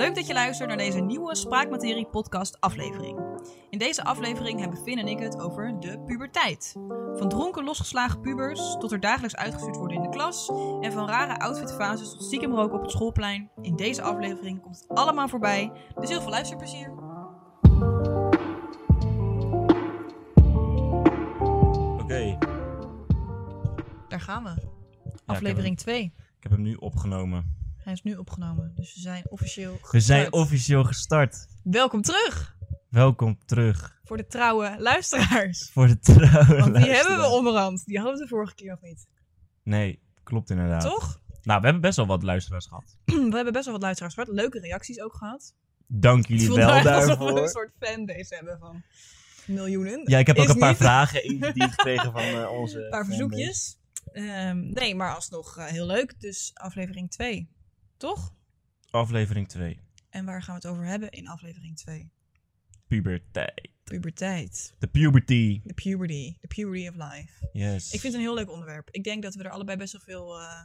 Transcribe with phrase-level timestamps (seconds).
[0.00, 3.18] Leuk dat je luistert naar deze nieuwe Spraakmaterie podcast aflevering.
[3.70, 6.72] In deze aflevering hebben Finn en ik het over de puberteit.
[7.14, 10.48] Van dronken losgeslagen pubers tot er dagelijks uitgestuurd worden in de klas
[10.80, 13.50] en van rare outfitfases tot stiekem roken op het schoolplein.
[13.62, 16.92] In deze aflevering komt het allemaal voorbij, dus heel veel luisterplezier.
[22.00, 22.38] Oké,
[24.08, 24.54] Daar gaan we.
[25.26, 26.12] Aflevering 2.
[26.40, 27.56] Ik heb hem nu opgenomen.
[27.76, 30.42] Hij is nu opgenomen, dus we zijn officieel We zijn gestart.
[30.44, 31.46] officieel gestart.
[31.62, 32.56] Welkom terug
[32.88, 35.70] Welkom terug voor de trouwe luisteraars.
[35.72, 37.84] voor de trouwe Want die hebben we onderhand.
[37.84, 39.06] Die hadden we de vorige keer nog niet.
[39.62, 40.82] Nee, klopt inderdaad.
[40.82, 41.20] Toch?
[41.42, 42.96] Nou, we hebben best wel wat luisteraars gehad.
[43.04, 44.28] we hebben best wel wat luisteraars gehad.
[44.28, 45.54] Leuke reacties ook gehad.
[45.86, 47.42] Dank jullie wel echt alsof we daarvoor.
[47.42, 48.82] een soort fanbase hebben van
[49.46, 50.00] miljoenen.
[50.04, 50.78] Ja, ik heb ook Is een paar niet.
[50.78, 51.20] vragen
[51.70, 53.78] gekregen van eh, onze Een paar verzoekjes.
[54.12, 56.20] Ehm, nee, maar alsnog eh, heel leuk.
[56.20, 57.48] Dus aflevering 2.
[57.96, 58.34] Toch?
[58.90, 59.80] Aflevering 2.
[60.10, 62.10] En waar gaan we het over hebben in aflevering 2?
[62.86, 63.68] Puberteit.
[63.84, 64.74] Puberteit.
[64.78, 65.60] De puberty.
[65.64, 66.36] De puberty.
[66.40, 67.48] The puberty of life.
[67.52, 67.84] Yes.
[67.84, 68.88] Ik vind het een heel leuk onderwerp.
[68.90, 70.62] Ik denk dat we er allebei best wel veel eh,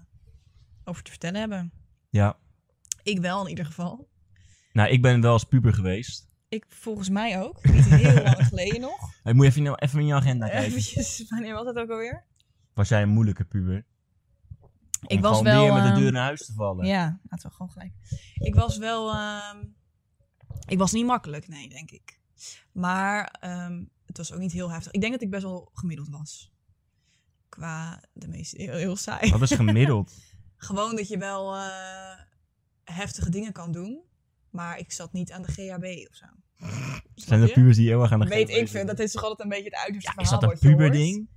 [0.84, 1.72] over te vertellen hebben.
[2.09, 2.38] Ja.
[3.04, 4.09] Ik wel in ieder geval.
[4.74, 6.28] Nou, ik ben wel als puber geweest.
[6.50, 7.64] Ik volgens mij ook.
[7.64, 9.14] Niet heel lang geleden nog.
[9.24, 10.66] Hey, moet je even, even in je agenda kijken.
[10.66, 12.26] Eventjes, wanneer was het ook alweer?
[12.76, 13.86] Was jij een moeilijke puber?
[15.08, 16.86] Ik was gewoon wel, weer met de ehm, deur naar huis te vallen.
[16.86, 17.94] Ja, laten we gewoon gelijk.
[18.34, 19.12] Ik was wel.
[19.14, 19.58] ehm,
[20.68, 22.20] ik was niet makkelijk, nee, denk ik.
[22.72, 24.92] Maar ehm, het was ook niet heel heftig.
[24.92, 26.52] Ik denk dat ik best wel gemiddeld was.
[27.50, 28.62] Qua de meeste.
[28.62, 29.31] Heel, heel saai.
[29.31, 30.14] Wat is gemiddeld?
[30.58, 32.20] Gewoon dat je wel eh,
[32.84, 34.02] heftige dingen kan doen.
[34.50, 36.26] Maar ik zat niet aan de GHB of zo.
[37.16, 38.68] Zijn er pubers die heel erg aan de Weet GHB ik veel.
[38.68, 38.96] zitten?
[38.96, 40.50] Dat is toch altijd een beetje het uiterste Ja, is verhaal.
[40.50, 41.28] dat een puberding?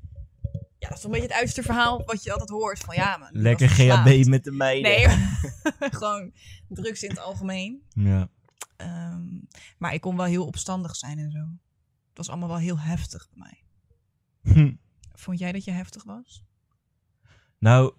[0.79, 2.79] Ja, dat is een beetje het uiterste verhaal wat je altijd hoort.
[2.79, 3.29] Van ja, man.
[3.33, 3.69] Lekker.
[3.69, 4.91] GHB met de meiden.
[4.91, 5.09] Nee,
[6.01, 6.33] gewoon
[6.69, 7.83] drugs in het algemeen.
[7.89, 8.29] Ja.
[8.77, 9.27] Ehm,
[9.79, 11.39] maar ik kon wel heel opstandig zijn en zo.
[12.09, 13.65] Het was allemaal wel heel heftig bij mij.
[14.55, 14.75] Hm.
[15.23, 16.45] Vond jij dat je heftig was?
[17.59, 17.95] Nou,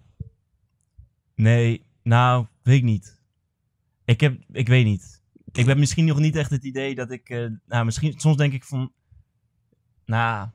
[1.34, 3.20] nee, nou, weet ik niet.
[4.04, 5.22] Ik heb, ik weet niet.
[5.52, 8.52] Ik heb misschien nog niet echt het idee dat ik, eh, nou, misschien, soms denk
[8.52, 8.92] ik van,
[10.04, 10.48] nou,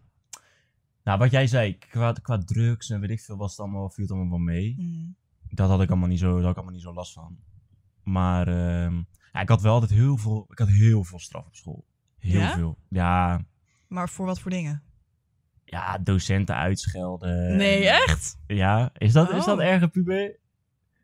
[1.05, 4.03] nou, wat jij zei, qua, qua drugs en weet ik veel, was het allemaal, viel
[4.03, 4.73] het allemaal wel mee.
[4.77, 5.15] Hmm.
[5.49, 7.37] Dat had ik allemaal niet zo, daar had ik allemaal niet zo last van.
[8.03, 8.95] Maar, ehm,
[9.33, 11.85] ja, ik had wel altijd heel veel, ik had heel veel straf op school.
[12.17, 12.55] Heel Ja?
[12.55, 12.77] veel.
[12.89, 13.41] Ja,
[13.87, 14.83] Maar voor wat voor dingen?
[15.65, 17.55] ja, docenten uitschelden.
[17.57, 18.37] nee, echt?
[18.47, 19.63] Ja, is dat, is dat Oh.
[19.65, 20.35] erge puber?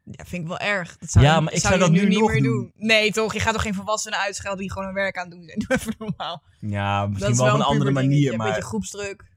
[0.04, 0.98] Ja, vind ik wel erg.
[0.98, 2.72] Dat zou Ja, maar ik zou dat nu niet meer doen.
[2.76, 3.34] Nee, toch?
[3.34, 5.60] Je gaat toch geen volwassenen uitschelden die gewoon hun werk aan doen zijn?
[5.68, 6.44] Doe even normaal.
[6.60, 9.30] Ja, dat misschien is wel op een een andere manier, Een maar beetje groepsdruk.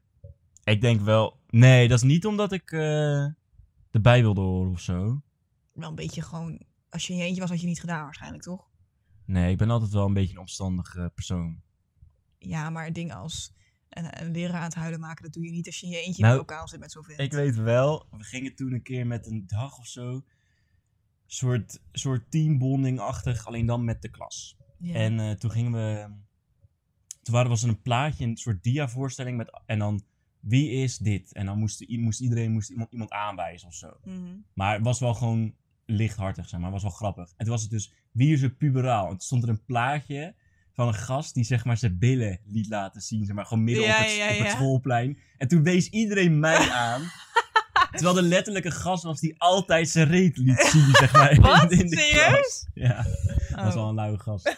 [0.73, 1.39] Ik denk wel...
[1.49, 3.25] Nee, dat is niet omdat ik eh
[3.95, 5.21] erbij wilde horen of zo.
[5.73, 6.61] Wel een beetje gewoon...
[6.89, 8.69] Als je in je eentje was, had je niet gedaan waarschijnlijk, toch?
[9.25, 11.61] Nee, ik ben altijd wel een beetje een opstandig eh, persoon.
[12.37, 13.53] Ja, maar dingen als
[13.89, 15.23] een, een leraar aan het huilen maken...
[15.23, 16.91] dat doe je niet als je in je eentje Nou, in de lokaal zit met
[16.91, 17.19] zoveel.
[17.19, 20.23] Ik weet wel, we gingen toen een keer met een dag of zo...
[21.25, 24.57] soort, soort teambonding-achtig, alleen dan met de klas.
[24.79, 24.93] Ja.
[24.93, 26.07] En eh, toen gingen we...
[27.21, 29.61] Toen waren, was er een plaatje, een soort dia-voorstelling met...
[29.65, 30.03] En dan,
[30.47, 31.33] wie is dit?
[31.33, 33.97] En dan moest, moest iedereen moest iemand, iemand aanwijzen of zo.
[34.03, 34.19] Mhm.
[34.53, 35.53] Maar het was wel gewoon
[35.85, 36.71] lichthartig, zeg maar.
[36.71, 37.29] Het was wel grappig.
[37.37, 39.03] En toen was het dus, wie is er puberaal?
[39.03, 40.35] En toen stond er een plaatje
[40.73, 43.25] van een gast die zeg maar zijn billen liet laten zien.
[43.25, 44.49] Zeg maar, gewoon midden Ja, op, het, ja, op het ja.
[44.55, 45.17] schoolplein.
[45.37, 47.01] En toen wees iedereen mij aan.
[47.91, 51.35] terwijl er letterlijk een gast was die altijd zijn reet liet zien, zeg maar.
[51.41, 51.71] Wat?
[51.71, 52.29] In de Serieus?
[52.31, 52.67] klas.
[52.73, 53.73] Ja, dat was Oh.
[53.73, 54.57] wel een luie gast.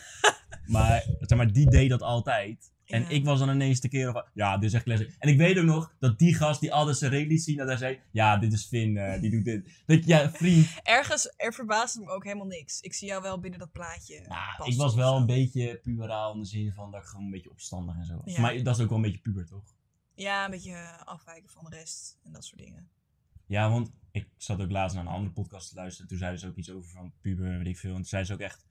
[0.65, 2.71] maar, zeg maar, die deed dat altijd.
[2.87, 3.09] En Ja.
[3.09, 5.15] ik was dan ineens de keer van, ja, dit is echt classic.
[5.19, 7.67] En ik weet ook nog dat die gast die altijd zijn reet liet zien, dat
[7.67, 9.69] hij zei, ja, dit is Finn, eh, die doet dit.
[9.85, 12.81] Dat, ja, vriend, Ergens, er verbaasde me ook helemaal niks.
[12.81, 14.13] Ik zie jou wel binnen dat plaatje.
[14.27, 15.19] Ja, passen ik was wel zo.
[15.19, 18.21] een beetje puberaal in de zin van dat ik gewoon een beetje opstandig en zo
[18.23, 18.33] was.
[18.35, 18.41] Ja.
[18.41, 19.75] Maar dat is ook wel een beetje puber, toch?
[20.15, 22.89] Ja, een beetje eh, afwijken van de rest en dat soort dingen.
[23.45, 26.07] Ja, want ik zat ook laatst naar een andere podcast te luisteren.
[26.09, 27.89] Toen zeiden ze ook iets over van puber en weet ik veel.
[27.89, 28.65] En toen zeiden ze ook echt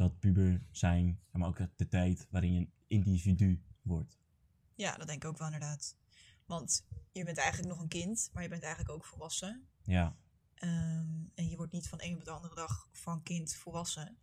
[0.00, 4.18] dat puber zijn, maar ook de tijd waarin je een individu wordt.
[4.74, 5.96] Ja, dat denk ik ook wel inderdaad.
[6.46, 9.66] Want je bent eigenlijk nog een kind, maar je bent eigenlijk ook volwassen.
[9.82, 10.16] Ja,
[10.54, 14.16] Ehm, en je wordt niet van de een op de andere dag van kind volwassen.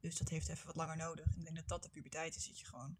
[0.00, 1.24] Dus dat heeft even wat langer nodig.
[1.32, 2.46] En ik denk dat dat de puberteit is.
[2.46, 2.96] Dat je gewoon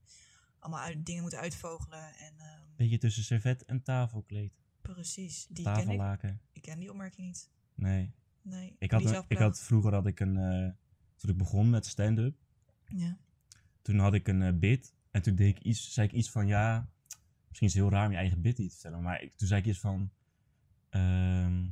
[0.58, 2.14] allemaal uit, dingen moet uitvogelen.
[2.16, 4.52] En ehm, beetje tussen servet en tafelkleed.
[4.82, 5.78] precies, die ken ik.
[5.84, 6.40] Tafellaken.
[6.52, 7.50] Ik ken die opmerking niet.
[7.74, 8.14] Nee.
[8.42, 10.70] Nee, Ik had, een- ik had vroeger had ik een, eh,
[11.24, 12.34] toen ik begon met stand-up.
[12.86, 13.16] Ja.
[13.82, 14.94] toen had ik een eh, bit.
[15.10, 16.88] En toen deed ik iets, zei ik iets van, ja,
[17.48, 19.02] misschien is het heel raar om je eigen bit niet te vertellen.
[19.02, 20.10] Maar ik, toen zei ik iets van,
[20.90, 21.64] ehm,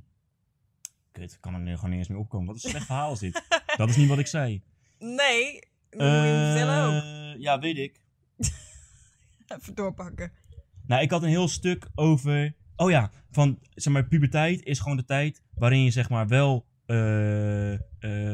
[1.12, 2.46] Kut, kan er nu gewoon niet eens meer opkomen.
[2.46, 3.42] Wat een slecht verhaal is dit.
[3.76, 4.62] Dat is niet wat ik zei.
[4.98, 5.52] Nee,
[5.90, 7.02] moet je vertellen ook.
[7.02, 8.00] Eh, ja, weet ik.
[9.56, 10.32] Even doorpakken.
[10.86, 12.54] Nou, ik had een heel stuk over.
[12.76, 16.66] Oh ja, van zeg maar, puberteit is gewoon de tijd waarin je zeg maar wel.
[16.86, 17.80] Eh, eh,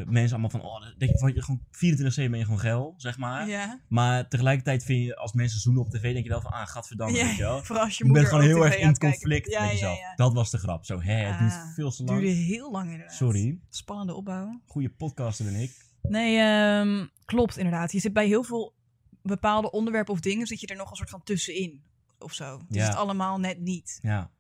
[0.07, 0.63] mensen allemaal van.
[0.63, 3.49] Oh, dat je, van, je gewoon 24-7 ben je gewoon geil, zeg maar.
[3.49, 3.81] Ja.
[3.89, 6.51] Maar tegelijkertijd vind je als mensen zoenen op tv, denk je wel van.
[6.53, 7.25] Ah, gadverdamme, ja.
[7.25, 7.63] weet je wel.
[7.65, 9.99] Vooral als je Je bent gewoon heel erg in conflict met Ja, ja, jezelf.
[10.17, 10.85] Dat was de grap.
[10.85, 12.21] Zo, hè, het duurt Ah, veel te Het lang.
[12.23, 13.15] duurde heel lang inderdaad.
[13.17, 13.59] Sorry.
[13.69, 14.61] Spannende opbouw.
[14.67, 15.87] Goede podcaster ben ik.
[16.03, 17.93] Nee, ehm, klopt inderdaad.
[17.93, 18.75] Je zit bij heel veel
[19.23, 21.83] bepaalde onderwerpen of dingen, zit je er nog een soort van tussenin.
[22.19, 22.59] Of zo.
[22.59, 22.87] Het is Ja.
[22.89, 23.99] het allemaal net niet.
[24.03, 24.31] Ja.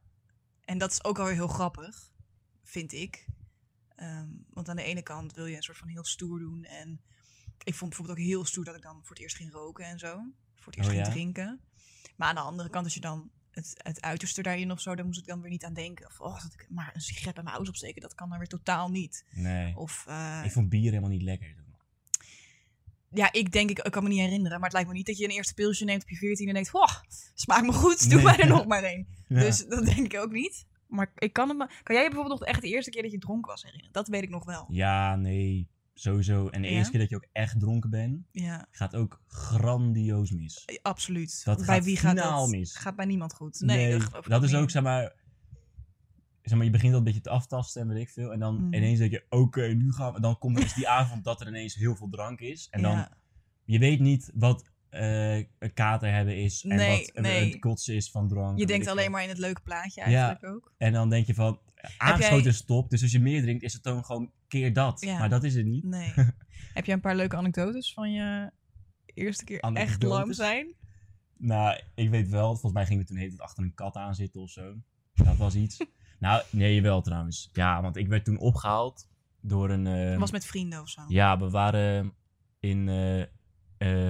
[0.64, 2.12] En dat is ook alweer heel grappig,
[2.64, 3.26] vind ik.
[3.98, 6.64] Ehm, want aan de ene kant wil je een soort van heel stoer doen.
[6.64, 7.00] En
[7.64, 9.98] ik vond bijvoorbeeld ook heel stoer dat ik dan voor het eerst ging roken en
[9.98, 10.08] zo.
[10.56, 11.12] Voor het eerst Oh, ging ja?
[11.12, 11.60] drinken.
[12.16, 15.04] Maar aan de andere kant, als je dan het, het uiterste daarin of zo, daar
[15.06, 16.06] moest ik dan weer niet aan denken.
[16.06, 18.48] Of oh, dat ik maar een sigaret bij mijn ouders opsteken, dat kan dan weer
[18.48, 19.24] totaal niet.
[19.30, 19.76] Nee.
[19.76, 21.54] Of eh, Ik vond bier helemaal niet lekker.
[23.10, 25.18] ja, ik denk, ik, ik kan me niet herinneren, maar het lijkt me niet dat
[25.18, 26.96] je een eerste pilsje neemt op je 14 en denkt, "Wah,
[27.34, 28.24] smaakt me goed, doe Nee.
[28.24, 29.06] mij er nog maar één.
[29.28, 29.40] Ja.
[29.40, 30.66] Dus dat denk ik ook niet.
[30.88, 33.10] Maar ik kan het me, kan jij je bijvoorbeeld nog echt de eerste keer dat
[33.10, 33.92] je dronken was herinneren?
[33.92, 34.66] Dat weet ik nog wel.
[34.68, 35.68] Ja, nee.
[35.94, 36.48] Sowieso.
[36.48, 36.74] En de Ja?
[36.74, 40.64] eerste keer dat je ook echt dronken bent, Ja, gaat ook grandioos mis.
[40.82, 41.44] absoluut.
[41.44, 42.48] Dat bij gaat wie gaat dat?
[42.48, 42.76] mis.
[42.76, 43.60] Gaat bij niemand goed.
[43.60, 45.12] Nee, dat, dat is ook, zeg maar,
[46.42, 48.32] zeg maar, je begint al een beetje te aftasten en weet ik veel.
[48.32, 48.74] En dan Mm.
[48.74, 50.20] ineens denk je, oké, nu gaan we.
[50.20, 52.68] Dan komt eens die avond dat er ineens heel veel drank is.
[52.70, 53.16] En dan, Ja.
[53.64, 56.64] je weet niet wat eh, een kater hebben is.
[56.64, 57.50] En Nee, wat nee.
[57.50, 58.58] het kotsen is van drank.
[58.58, 60.06] Je denkt alleen maar in het leuke plaatje Ja.
[60.06, 60.72] eigenlijk ook.
[60.78, 61.60] En dan denk je van,
[61.98, 62.90] aangeschoten jij- is top.
[62.90, 65.00] Dus als je meer drinkt, is het dan gewoon keer dat.
[65.00, 65.18] Ja.
[65.18, 65.84] Maar dat is het niet.
[65.84, 66.12] Nee.
[66.74, 68.50] Heb jij een paar leuke anekdotes van je
[69.04, 70.74] eerste keer echt lang zijn?
[71.36, 74.14] Nou, ik weet wel, volgens mij gingen we toen heet het achter een kat aan
[74.14, 74.74] zitten of zo.
[75.14, 75.78] Dat was iets.
[76.18, 77.48] nou, nee, wel trouwens.
[77.52, 79.08] Ja, want ik werd toen opgehaald
[79.40, 79.86] door een...
[79.86, 81.02] eh, was met vrienden of zo?
[81.08, 82.12] Ja, we waren
[82.60, 83.20] in, eh,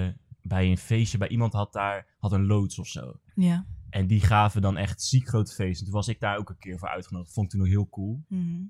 [0.07, 3.19] eh, bij een feestje, bij iemand had daar had een loods of zo.
[3.35, 3.65] Ja.
[3.89, 5.85] En die gaven dan echt ziek grote feesten.
[5.85, 7.33] Toen was ik daar ook een keer voor uitgenodigd.
[7.33, 8.23] Vond ik toen ook heel cool.
[8.27, 8.61] Mhm.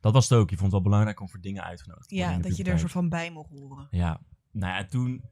[0.00, 0.50] Dat was het ook.
[0.50, 2.58] Je vond het wel belangrijk om voor dingen uitgenodigd te worden Ja, dat je er
[2.58, 2.80] een puberteit.
[2.92, 3.88] soort van bij mocht horen.
[3.90, 4.20] Ja,
[4.50, 5.22] nou ja, en toen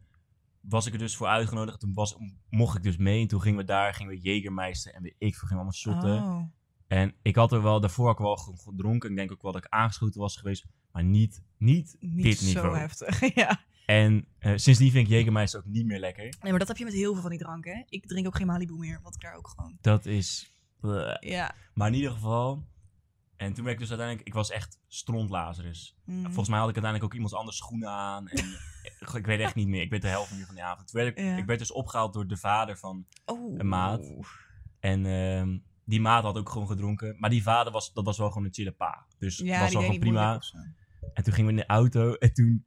[0.61, 1.81] was ik er dus voor uitgenodigd.
[1.81, 2.17] Toen was,
[2.51, 3.21] mocht ik dus mee.
[3.23, 5.73] En toen gingen we daar, gingen we Jägermeister en weet ik veel, gingen we allemaal
[5.73, 6.23] shotten.
[6.23, 6.43] Oh.
[6.87, 9.11] En ik had er wel, daarvoor had ik wel ge- gedronken.
[9.11, 10.67] Ik denk ook wel dat ik aangeschoten was geweest.
[10.93, 12.77] Maar niet, niet, Niet dit zo niveau.
[12.79, 13.61] heftig, ja.
[13.91, 16.23] En eh, sindsdien vind ik Jägermeister ook niet meer lekker.
[16.25, 17.83] Nee, maar dat heb je met heel veel van die dranken, hè?
[17.89, 19.79] Ik drink ook geen Malibu meer, want ik daar ook gewoon...
[19.81, 20.53] Dat is...
[20.81, 21.17] bleh.
[21.21, 21.55] Ja.
[21.75, 22.65] Maar in ieder geval...
[23.37, 24.29] En toen werd ik dus uiteindelijk...
[24.29, 25.97] Ik was echt strontlazerus.
[26.05, 26.23] Mhm.
[26.25, 28.29] Volgens mij had ik uiteindelijk ook iemands anders schoenen aan.
[28.29, 28.47] En
[29.21, 29.83] ik weet echt niet meer.
[29.83, 30.89] Ik weet de helft niet meer van die avond.
[30.89, 31.37] Toen werd ik, Ja.
[31.37, 33.59] ik werd dus opgehaald door de vader van Oh.
[33.59, 34.13] een maat.
[34.81, 37.17] En ehm, die maat had ook gewoon gedronken.
[37.19, 39.07] Maar die vader was, dat was wel gewoon een chille pa.
[39.19, 40.41] Dus Ja, was wel gewoon prima.
[41.15, 42.15] En toen gingen we in de auto.
[42.15, 42.65] En toen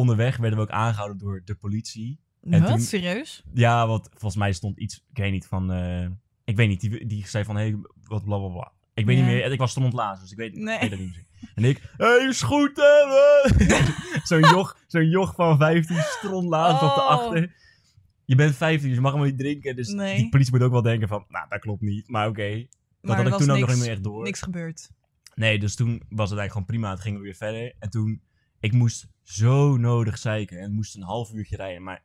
[0.00, 2.18] onderweg werden we ook aangehouden door de politie.
[2.42, 2.70] En Wat?
[2.70, 3.42] toen- Serieus?
[3.54, 5.72] Ja, want volgens mij stond iets, ik weet niet, van...
[5.72, 6.06] eh,
[6.44, 8.72] ik weet niet, die, die zei van, hé, hey, wat bla bla bla.
[8.94, 9.24] Ik weet Ja.
[9.24, 10.74] niet meer, ik was stondlaas, dus ik weet, Nee.
[10.74, 11.24] ik weet dat niet meer.
[11.54, 13.06] En ik, hé, hey, scooter!
[13.48, 13.88] eh."
[14.30, 17.06] zo'n joch, zo'n joch van 15 strontlaas op de Oh.
[17.08, 17.54] achter.
[18.24, 19.76] Je bent 15, dus je mag helemaal niet drinken.
[19.76, 20.16] Dus Nee.
[20.16, 22.08] die politie moet ook wel denken van, nou, dat klopt niet.
[22.08, 22.66] Maar oké, dat
[23.00, 24.22] Maar had er ik toen ook nog niet meer echt door.
[24.24, 24.90] Niks gebeurd.
[25.34, 26.90] Nee, dus toen was het eigenlijk gewoon prima.
[26.90, 27.72] Het gingen we weer verder.
[27.78, 28.22] En toen,
[28.60, 30.58] ik moest zo nodig zeiken.
[30.58, 31.82] En moest een half uurtje rijden.
[31.82, 32.02] Maar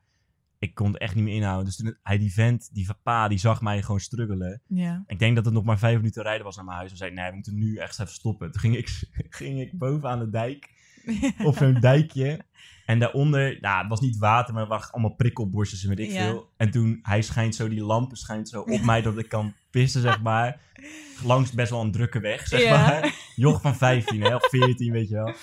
[0.60, 1.66] ik kon het echt niet meer inhouden.
[1.66, 4.62] Dus toen hij die vent, die pa, die zag mij gewoon struggelen.
[4.68, 5.04] Ja.
[5.08, 6.92] Ik denk dat het nog maar vijf minuten rijden was naar mijn huis.
[6.92, 8.52] En zei, nee, we moeten nu echt even stoppen.
[8.52, 8.90] Toen ging ik,
[9.40, 10.74] ging ik boven aan de dijk.
[11.44, 12.46] Op zo'n dijkje.
[12.86, 16.12] En daaronder, nou, het was niet water, maar er waren allemaal prikkelborstjes en weet ik
[16.12, 16.24] Ja.
[16.26, 16.50] veel.
[16.58, 20.02] En toen, hij schijnt zo, die lampen schijnt zo op mij dat ik kan pissen,
[20.02, 20.60] zeg maar.
[21.24, 22.78] Langs best wel een drukke weg, zeg Ja.
[22.78, 23.14] maar.
[23.36, 25.34] Joch van 15, hè, of 14, weet je wel.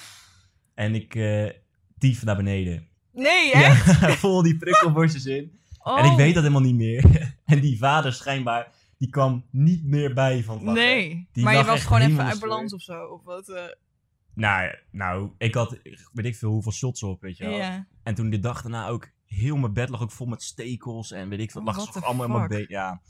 [0.75, 1.51] En ik eh
[2.03, 2.87] tief naar beneden.
[3.13, 4.01] Nee, echt?
[4.01, 5.61] Ja, vol die prikkelborstjes in.
[5.79, 5.99] Oh.
[5.99, 7.05] En ik weet dat helemaal niet meer.
[7.45, 10.83] en die vader schijnbaar, die kwam niet meer bij van het lachen.
[10.83, 11.29] Nee.
[11.33, 13.05] Die maar je was gewoon even uit balans of zo.
[13.05, 13.49] Of wat?
[13.49, 13.63] eh,
[14.35, 15.79] Nou, nou, ik had,
[16.13, 17.57] weet ik veel, hoeveel shots op, weet je wel.
[17.57, 17.87] ja.
[18.03, 21.29] En toen de dag daarna ook, heel mijn bed lag ook vol met stekels en
[21.29, 21.65] weet ik veel.
[21.65, 22.65] Het lag the allemaal in mijn.
[22.69, 23.01] Ja.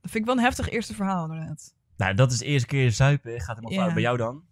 [0.00, 1.74] Dat vind ik wel een heftig eerste verhaal, inderdaad.
[1.96, 3.40] Nou, dat is de eerste keer zuipen.
[3.40, 3.94] Gaat helemaal fout.
[3.94, 4.42] Bij jou dan?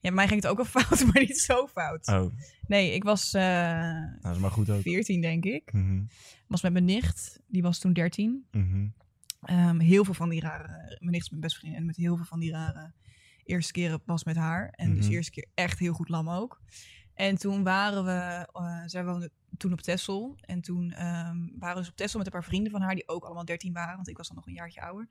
[0.00, 2.06] Ja, mij ging het ook wel fout, maar niet zo fout.
[2.08, 2.32] Oh,
[2.66, 4.80] Nee, ik was eh nou, dat is maar goed ook.
[4.80, 5.72] 14, denk ik.
[5.72, 6.02] Mhm,
[6.46, 7.40] was met mijn nicht.
[7.46, 8.46] Die was toen 13.
[8.50, 8.86] mhm.
[9.40, 10.68] Ehm, heel veel van die rare...
[10.98, 11.80] Mijn nicht is mijn beste vriendin.
[11.80, 12.92] En met heel veel van die rare
[13.44, 14.68] eerste keren was met haar.
[14.70, 15.08] En dus Mhm.
[15.08, 16.60] de eerste keer echt heel goed lam ook.
[17.16, 20.36] En toen waren we, eh, zij woonde toen op Texel.
[20.40, 23.08] En toen ehm, waren we dus op Texel met een paar vrienden van haar, die
[23.08, 25.08] ook allemaal 13 waren, want ik was dan nog een jaartje ouder.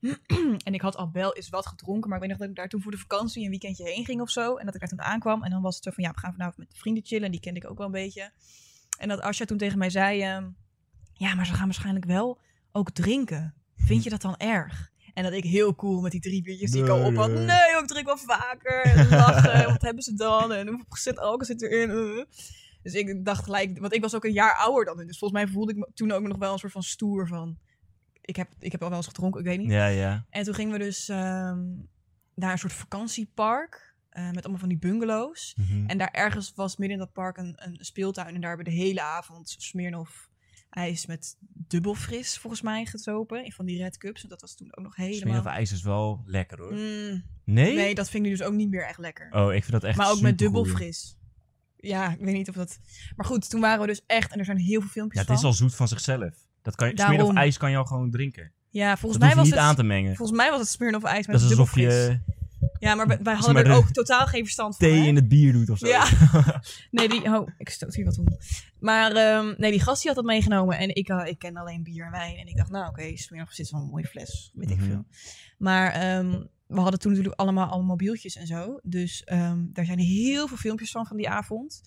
[0.66, 2.68] en ik had al wel eens wat gedronken, maar ik weet nog dat ik daar
[2.68, 4.56] toen voor de vakantie een weekendje heen ging of zo.
[4.56, 5.44] En dat ik daar toen aankwam.
[5.44, 7.24] En dan was het zo van, ja, we gaan vanavond met vrienden chillen.
[7.24, 8.32] En die kende ik ook wel een beetje.
[8.98, 10.48] En dat Asja toen tegen mij zei, ehm,
[11.12, 12.40] ja, maar ze gaan waarschijnlijk wel
[12.72, 13.54] ook drinken.
[13.76, 14.90] Vind je dat dan erg?
[15.18, 17.30] En dat ik heel cool met die drie biertjes die ik al op had.
[17.30, 17.44] Nee.
[17.44, 18.82] Nee, ik drink wel vaker.
[18.82, 19.64] En lachen.
[19.72, 20.52] wat hebben ze dan?
[20.52, 21.90] En hoeveel procent alcohol zit erin?
[21.90, 22.24] Uh.
[22.82, 25.06] Dus ik dacht gelijk, want ik was ook een jaar ouder dan hun.
[25.06, 27.58] Dus volgens mij voelde ik me toen ook nog wel een soort van stoer van...
[28.20, 29.70] Ik heb, ik heb al wel eens gedronken, ik weet niet.
[29.70, 30.26] Ja, ja.
[30.30, 31.64] En toen gingen we dus ehm,
[32.34, 33.94] naar een soort vakantiepark.
[34.08, 35.54] eh, met allemaal van die bungalows.
[35.56, 35.86] Mhm.
[35.86, 38.34] En daar ergens was midden in dat park een, een speeltuin.
[38.34, 40.28] En daar hebben we de hele avond Smirnoff
[40.70, 43.52] ijs met dubbel fris, volgens mij, gezopen.
[43.52, 44.22] Van die red cups.
[44.22, 45.38] En dat was toen ook nog helemaal...
[45.40, 46.72] of ijs is wel lekker hoor.
[46.72, 47.74] Mm, Nee?
[47.74, 49.28] nee, dat vind ik nu dus ook niet meer echt lekker.
[49.32, 51.16] Oh, ik vind dat echt maar ook met dubbel fris.
[51.76, 52.78] Ja, ik weet niet of dat...
[53.16, 54.32] Maar goed, toen waren we dus echt...
[54.32, 55.44] En er zijn heel veel Ja, filmpjes het is van.
[55.48, 56.34] al zoet van zichzelf.
[56.62, 57.20] Dat kan je, Daarom.
[57.28, 58.52] Of ijs kan je al gewoon drinken.
[58.70, 59.64] Ja, volgens Dat mij was niet het...
[59.64, 60.16] aan te mengen.
[60.16, 62.20] Volgens mij was het Smirnoff ijs met Dat is alsof je
[62.78, 64.88] Ja, maar wij hadden maar er ook totaal geen verstand van.
[64.88, 65.06] thee hè?
[65.06, 65.86] in het bier doet of zo.
[65.86, 66.08] Ja.
[66.90, 67.22] Nee, die...
[67.24, 68.26] Oh, ik stoot hier wat om.
[68.80, 70.78] Maar ehm, nee, die gast die had dat meegenomen.
[70.78, 72.36] En ik, uh, ik ken alleen bier en wijn.
[72.36, 74.50] En ik dacht, nou oké, okay, Smirnoff zit wel een mooie fles.
[74.54, 74.86] Weet ik Mhm.
[74.86, 75.04] veel.
[75.58, 78.80] Maar ehm, we hadden toen natuurlijk allemaal al mobieltjes en zo.
[78.82, 81.80] Dus ehm, daar zijn heel veel filmpjes van van die avond.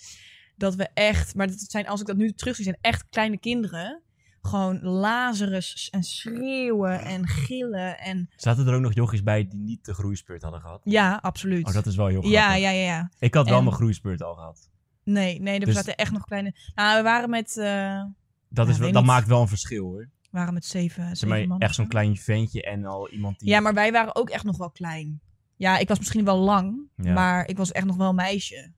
[0.55, 1.36] Dat we echt...
[1.36, 4.01] Maar dat zijn, als ik dat nu terug zie, zijn echt kleine kinderen.
[4.41, 8.00] Gewoon Lazarus en schreeuwen en gillen.
[8.00, 10.81] En Zaten er ook nog jochies bij die niet de groeispurt hadden gehad?
[10.83, 11.67] ja, absoluut.
[11.67, 12.39] Oh, dat is wel heel grappig.
[12.39, 13.10] ja, ja, ja, ja.
[13.19, 14.69] Ik had wel mijn groeispurt al gehad.
[15.03, 16.53] Nee, nee, er Dus- zaten echt nog kleine...
[16.75, 17.57] Nou, we waren met...
[17.57, 18.03] eh,
[18.50, 20.10] Dat, Ja, is wel, dat maakt wel een verschil hoor.
[20.21, 21.89] we waren met zeven, zeven maar, echt zo'n zo.
[21.89, 23.50] klein ventje en al iemand die...
[23.50, 25.21] Ja, maar wij waren ook echt nog wel klein.
[25.55, 27.13] Ja, ik was misschien wel lang, Ja.
[27.13, 28.74] maar ik was echt nog wel een meisje.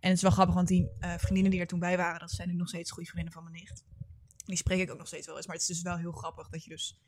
[0.00, 2.30] En het is wel grappig, want die eh, vriendinnen die er toen bij waren, dat
[2.30, 3.84] zijn nu nog steeds goede vriendinnen van mijn nicht.
[4.44, 5.46] Die spreek ik ook nog steeds wel eens.
[5.46, 6.98] Maar het is dus wel heel grappig dat je dus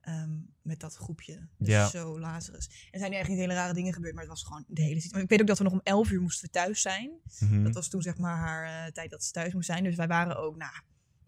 [0.00, 0.30] ehm,
[0.62, 1.86] met dat groepje, dus Ja.
[1.88, 2.88] zo Lazarus.
[2.90, 5.00] Er zijn nu echt niet hele rare dingen gebeurd, maar het was gewoon de hele
[5.00, 5.22] situatie.
[5.24, 7.10] Ik weet ook dat we nog om 11 uur moesten thuis zijn.
[7.38, 7.62] Mhm.
[7.62, 9.84] Dat was toen zeg maar haar eh, tijd dat ze thuis moest zijn.
[9.84, 10.72] Dus wij waren ook, nou,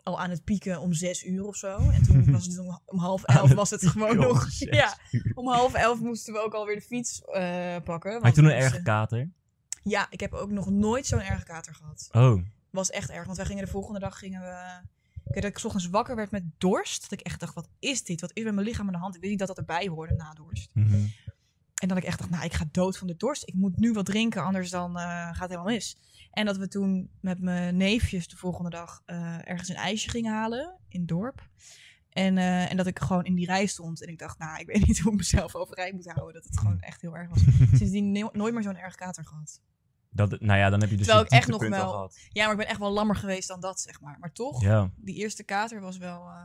[0.03, 1.77] al aan het pieken om zes uur of zo.
[1.91, 4.47] En toen was het om, om half elf was het gewoon nog.
[4.59, 4.99] Ja,
[5.35, 8.27] om half elf moesten we ook alweer de fiets eh, pakken.
[8.27, 9.31] Je toen een erge kater?
[9.83, 12.09] Ja, ik heb ook nog nooit zo'n erge kater gehad.
[12.13, 12.43] Oh.
[12.71, 14.81] Was echt erg, want wij gingen de volgende dag gingen we...
[15.29, 17.01] Ik weet dat ik 's ochtends wakker werd met dorst.
[17.03, 18.21] Dat ik echt dacht, wat is dit?
[18.21, 19.15] Wat is met mijn lichaam aan de hand?
[19.15, 20.71] Ik weet niet dat dat erbij hoorde na dorst.
[20.75, 21.07] Mhm.
[21.75, 23.43] En dat ik echt dacht, nou, ik ga dood van de dorst.
[23.49, 25.97] Ik moet nu wat drinken, anders dan eh, gaat het helemaal mis.
[26.31, 30.33] En dat we toen met mijn neefjes de volgende dag eh, ergens een ijsje gingen
[30.33, 31.49] halen in het dorp.
[32.11, 34.03] En, eh, en dat ik gewoon in die rij stond.
[34.03, 36.35] En ik dacht, nou, ik weet niet hoe ik mezelf overeind moet houden.
[36.35, 37.43] Dat het gewoon echt heel erg was.
[37.79, 39.61] Sindsdien no- nooit meer zo'n erg kater gehad.
[40.27, 42.19] Dat, nou ja, dan heb je dus Terwijl je ik echt nog wel- gehad.
[42.29, 44.17] Ja, maar ik ben echt wel lammer geweest dan dat, zeg maar.
[44.21, 44.91] Maar toch, Ja.
[44.97, 46.29] die eerste kater was wel...
[46.29, 46.43] eh,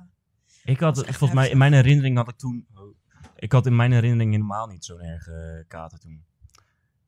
[0.63, 2.67] Ik had, echt volgens mij, in mijn herinnering had ik toen...
[2.75, 2.95] oh.
[3.35, 6.23] Ik had in mijn herinnering helemaal niet zo'n erge eh, kater toen.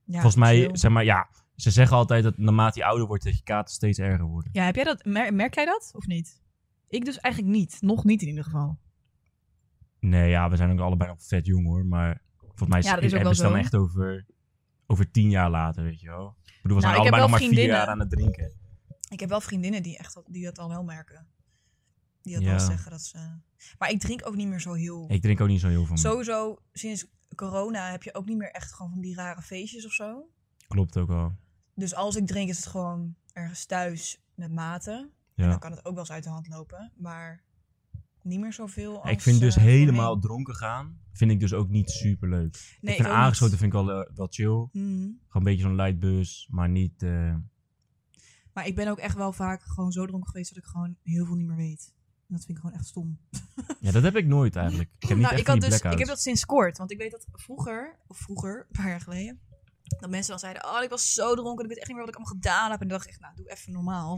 [0.04, 0.78] ja, volgens mij, chill.
[0.78, 1.30] zeg maar, ja...
[1.56, 4.50] Ze zeggen altijd dat naarmate je ouder wordt, dat je kater steeds erger worden.
[4.54, 6.42] Ja, heb jij dat, mer- merk jij dat of niet?
[6.88, 7.78] Ik dus eigenlijk niet.
[7.82, 8.78] Nog niet in ieder geval.
[10.00, 11.86] Nee, ja, we zijn ook allebei nog vet jong hoor.
[11.86, 14.26] Maar volgens mij Ja, is wel ze dan echt over,
[14.88, 16.36] over tien jaar later, weet je wel.
[16.46, 18.52] Ik bedoel, we zijn Nou, ik heb allebei nog maar vier jaar aan het drinken.
[19.10, 21.28] Ik heb wel vriendinnen die, echt, die dat al wel merken.
[22.22, 22.50] Die dat Ja.
[22.50, 23.18] wel zeggen dat ze...
[23.78, 25.06] Maar ik drink ook niet meer zo heel...
[25.10, 25.98] Ik drink ook niet zo heel veel.
[25.98, 29.92] Sowieso, sinds corona heb je ook niet meer echt gewoon van die rare feestjes of
[29.92, 30.30] zo.
[30.68, 31.36] Klopt ook wel.
[31.76, 35.12] Dus als ik drink is het gewoon ergens thuis met maten.
[35.36, 35.50] En Ja.
[35.50, 36.92] dan kan het ook wel eens uit de hand lopen.
[36.96, 37.44] Maar
[38.26, 41.70] niet meer zoveel als, ik vind dus eh, helemaal dronken gaan, vind ik dus ook
[41.70, 42.78] niet super leuk.
[42.82, 44.46] Nee, ik vind aangesloten vind ik wel, eh, wel chill.
[44.46, 44.70] Gewoon.
[44.72, 45.10] Mhm.
[45.32, 47.04] een beetje zo'n light bus, maar niet...
[47.04, 47.36] eh,
[48.54, 51.26] Maar ik ben ook echt wel vaak gewoon zo dronken geweest dat ik gewoon heel
[51.26, 51.94] veel niet meer weet.
[52.28, 53.18] En dat vind ik gewoon echt stom.
[53.80, 54.90] Ja, dat heb ik nooit eigenlijk.
[55.00, 56.78] Ik heb niet nou, echt ik, had dus, ik heb dat sinds kort.
[56.78, 59.40] Want ik weet dat vroeger, of vroeger, een paar jaar geleden,
[59.86, 62.16] dat mensen dan zeiden, oh, ik was zo dronken, ik weet echt niet meer wat
[62.16, 62.82] ik allemaal gedaan heb.
[62.82, 64.18] En dacht ik echt, nou, doe even normaal.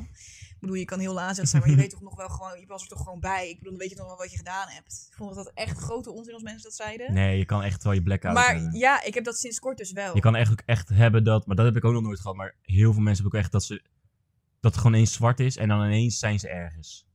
[0.50, 2.66] Ik bedoel, je kan heel lazig zijn, maar je weet toch nog wel gewoon, je
[2.66, 3.50] was er toch gewoon bij.
[3.50, 5.06] Ik bedoel, dan weet je nog wel wat je gedaan hebt.
[5.10, 7.14] Ik vond dat echt grote onzin als mensen dat zeiden.
[7.14, 8.74] Nee, je kan echt wel je blackout maar hebben.
[8.78, 10.16] ja, ik heb dat sinds kort dus wel.
[10.16, 12.36] Je kan echt ook echt hebben dat, maar dat heb ik ook nog nooit gehad.
[12.36, 13.82] Maar heel veel mensen hebben ook echt dat ze
[14.60, 17.06] dat het gewoon eens zwart is en dan ineens zijn ze ergens.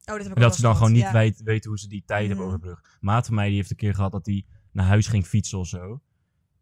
[0.00, 1.12] oh, dat heb ik En dat ze dan gewoon niet ja.
[1.12, 2.54] weet, weten hoe ze die tijd hebben Mhm.
[2.54, 2.88] overbrugd.
[3.00, 5.66] Maat van mij die heeft een keer gehad dat hij naar huis ging fietsen of
[5.66, 6.00] zo.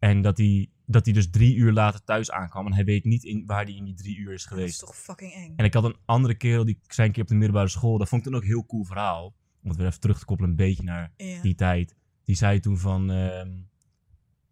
[0.00, 2.66] En dat hij, dat hij dus drie uur later thuis aankwam.
[2.66, 4.78] En hij weet niet in, waar hij in die drie uur is Dat is geweest.
[4.80, 5.52] toch fucking eng.
[5.56, 7.98] En ik had een andere kerel, die zei een keer op de middelbare school.
[7.98, 9.34] Dat vond ik toen ook een heel cool verhaal.
[9.62, 11.96] Om het weer even terug te koppelen een beetje naar die tijd.
[12.24, 13.10] Die zei toen van...
[13.10, 13.48] ehm,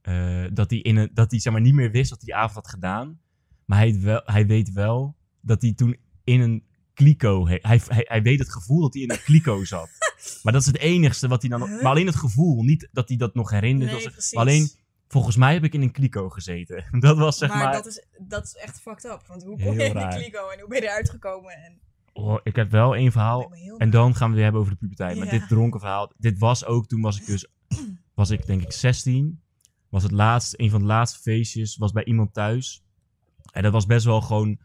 [0.02, 2.36] eh, dat hij, in een, dat hij zeg maar, niet meer wist wat hij die
[2.36, 3.20] avond had gedaan.
[3.64, 6.64] Maar hij, wel, hij weet wel dat hij toen in een
[6.94, 7.46] kliko...
[7.46, 9.88] Hij, hij, hij weet het gevoel dat hij in een kliko zat.
[10.42, 11.60] maar dat is het enigste wat hij dan...
[11.62, 11.82] Huh?
[11.82, 12.62] Maar alleen het gevoel.
[12.62, 13.92] Niet dat hij dat nog herinnert.
[13.92, 14.70] Nee, alleen,
[15.08, 16.84] volgens mij heb ik in een kliko gezeten.
[17.00, 17.58] Dat was zeg maar...
[17.58, 19.22] maar, dat, is, dat is echt fucked up.
[19.26, 21.52] Want hoe kom je in de kliko en hoe ben je eruit gekomen?
[21.52, 21.80] En,
[22.12, 23.52] Oh, ik heb wel één verhaal.
[23.76, 25.18] En dan gaan we weer hebben over de puberteit.
[25.18, 27.46] Maar dit dronken verhaal, dit was ook, toen was ik dus,
[28.14, 29.40] was ik denk ik 16.
[29.88, 32.84] Was het laatste, een van de laatste feestjes, was bij iemand thuis.
[33.52, 34.58] En dat was best wel gewoon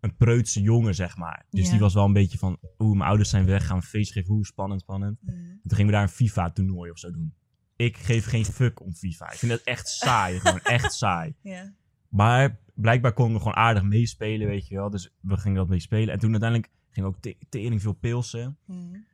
[0.00, 1.46] een preutse jongen, zeg maar.
[1.50, 1.70] Dus Ja.
[1.70, 4.12] die was wel een beetje van, oeh, mijn ouders zijn weg, gaan we een feestje
[4.12, 5.18] geven, hoe spannend, spannend.
[5.22, 5.28] Mm.
[5.28, 7.34] En toen gingen we daar een FIFA-toernooi of zo doen.
[7.76, 9.32] Ik geef geen fuck om FIFA.
[9.32, 11.34] Ik vind dat echt saai, gewoon echt saai.
[11.40, 11.74] Ja.
[12.08, 14.90] Maar blijkbaar konden we gewoon aardig meespelen, weet je wel.
[14.90, 16.14] Dus we gingen dat meespelen.
[16.14, 18.58] En toen uiteindelijk ging ook te- tering veel pilsen.
[18.64, 19.04] Mm.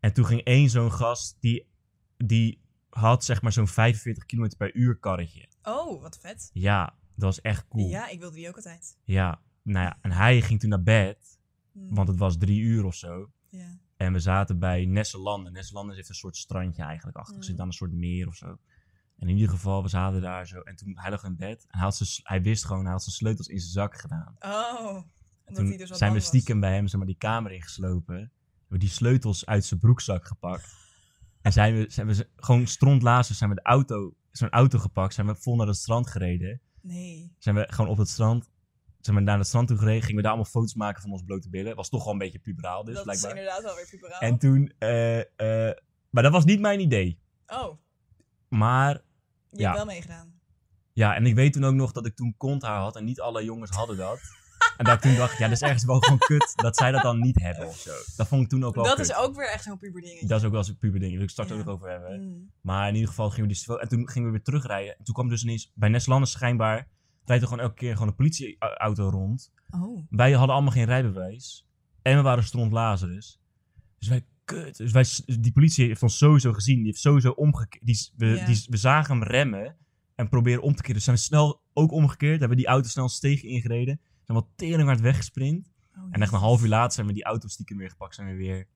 [0.00, 1.66] En toen ging één zo'n gast, die,
[2.16, 2.60] die
[2.90, 5.48] had zeg maar zo'n 45 km per uur karretje.
[5.62, 6.50] Oh, wat vet.
[6.52, 6.84] Ja,
[7.14, 7.88] dat was echt cool.
[7.88, 7.98] Ja.
[7.98, 8.96] Ja, ik wilde die ook altijd.
[9.62, 11.38] nou ja, en hij ging toen naar bed,
[11.72, 11.94] Mm.
[11.94, 13.30] want het was drie uur of zo.
[13.48, 13.78] Ja.
[13.96, 15.52] En we zaten bij Nesselanden.
[15.52, 17.36] Nesselanden heeft een soort strandje eigenlijk achter.
[17.36, 17.44] Mhm.
[17.44, 18.58] zit aan een soort meer of zo.
[19.18, 20.60] En in ieder geval, we zaten daar zo.
[20.60, 21.62] En toen hij lag in bed.
[21.62, 24.36] En hij, had zijn, hij wist gewoon, hij had zijn sleutels in zijn zak gedaan.
[24.38, 28.14] Oh, omdat toen hij dus zijn we stiekem bij hem zeg maar, die kamer ingeslopen.
[28.14, 28.32] Hebben
[28.68, 30.74] we die sleutels uit zijn broekzak gepakt.
[31.42, 35.14] En zijn we, zijn we gewoon strontlazers zijn we de auto, zo'n auto gepakt.
[35.14, 36.60] Zijn we vol naar het strand gereden.
[36.80, 37.34] Nee.
[37.38, 38.50] Zijn we gewoon op het strand,
[39.06, 40.00] zijn we naar het strand toe gereden.
[40.00, 41.76] Gingen we daar allemaal foto's maken van ons blote billen.
[41.76, 43.30] Was toch wel een beetje puberaal dus, dat blijkbaar.
[43.32, 44.20] is inderdaad wel weer puberaal.
[44.20, 45.18] En toen, eh,
[45.68, 45.76] eh,
[46.10, 47.20] maar dat was niet mijn idee.
[47.46, 47.78] Oh,
[48.48, 48.92] Maar
[49.50, 49.64] je Ja.
[49.64, 50.40] hebt wel meegedaan.
[50.92, 53.44] ja, en ik weet toen ook nog dat ik toen konthaar had en niet alle
[53.44, 54.20] jongens hadden dat.
[54.76, 57.02] en dat ik toen dacht, ja, dat is ergens wel gewoon kut dat zij dat
[57.02, 57.90] dan niet hebben of zo.
[58.16, 59.08] Dat vond ik toen ook wel Dat kut.
[59.08, 60.26] is ook weer echt zo'n puber dingetje.
[60.26, 61.10] Dat is ook wel eens een puber ding.
[61.10, 61.56] Daar wil ik straks Ja.
[61.56, 62.20] ook nog over hebben.
[62.22, 62.50] Mm.
[62.60, 63.78] Maar in ieder geval gingen we die...
[63.78, 64.96] En toen gingen we weer terugrijden.
[64.98, 65.72] En toen kwam dus ineens...
[65.74, 66.88] Bij Neslandes schijnbaar...
[67.26, 69.52] rijdt er gewoon elke keer gewoon een politieauto rond.
[69.70, 70.06] Oh.
[70.10, 71.66] Wij hadden allemaal geen rijbewijs.
[72.02, 73.40] En we waren stront Lazarus.
[73.98, 74.76] Dus wij, kut.
[74.76, 75.04] Dus wij,
[75.40, 76.76] die politie heeft ons sowieso gezien.
[76.76, 77.86] Die heeft sowieso omgekeerd.
[77.86, 79.76] Die, we, die, we zagen hem remmen.
[80.14, 80.94] En proberen om te keren.
[80.94, 82.38] Dus zijn we snel ook omgekeerd.
[82.38, 84.00] Hebben die auto snel een steeg ingereden.
[84.24, 85.72] Zijn wat tering hard weggesprint.
[85.96, 88.14] Oh, En echt een half uur later zijn we die auto stiekem weer gepakt.
[88.14, 88.66] Zijn we weer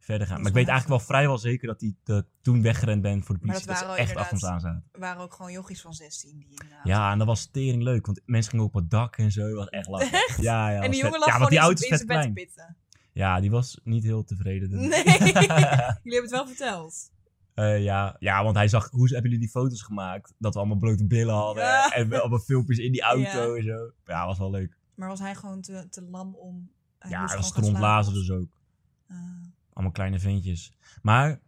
[0.00, 0.38] verder gaan.
[0.38, 3.66] Maar ik weet eigenlijk wel vrijwel zeker dat hij toen weggerend ben voor de politie.
[3.66, 4.84] dat Dat, waren ze echt achter ons aan zaten.
[4.92, 6.86] waren ook gewoon jochies van 16 die inderdaad.
[6.86, 8.06] Ja, en dat was tering leuk.
[8.06, 9.48] Want mensen gingen op het dak en zo.
[9.48, 10.12] Dat was echt lachen.
[10.12, 10.42] Echt?
[10.42, 10.82] Ja, ja.
[10.82, 12.76] en die jongen lag Ja, gewoon want die in auto in zijn bed pitten.
[13.12, 14.70] Ja, die was niet heel tevreden.
[14.70, 15.04] Nee.
[15.04, 15.68] Jullie
[16.02, 17.10] hebben het wel verteld.
[17.54, 20.34] Eh, ja, ja, want hij zag, hoe hebben jullie die foto's gemaakt?
[20.38, 21.64] Dat we allemaal blote billen hadden.
[21.64, 21.90] Ja.
[21.90, 23.56] En allemaal filmpjes in die auto Ja.
[23.56, 23.92] en zo.
[24.04, 24.78] Ja, was wel leuk.
[24.94, 26.70] Maar was hij gewoon te, te lam om...
[26.98, 27.70] Hij ja, dat was?
[27.70, 28.60] Lazarus ook.
[29.08, 29.16] Ah.
[29.72, 30.72] Allemaal kleine ventjes.
[31.02, 31.40] Maar,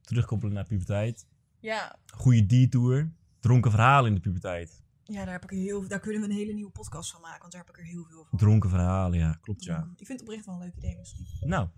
[0.00, 1.26] terugkoppelen naar puberteit.
[1.60, 1.98] ja.
[2.14, 3.12] Goede detour.
[3.40, 4.82] Dronken verhalen in de puberteit.
[5.04, 7.40] ja, daar, heb ik heel, daar kunnen we een hele nieuwe podcast van maken.
[7.40, 8.38] Want daar heb ik er heel veel van.
[8.38, 9.38] Dronken verhalen, ja.
[9.40, 9.88] Klopt, ja.
[9.96, 11.26] Ik vind het oprecht wel een leuk idee misschien.
[11.40, 11.68] Nou,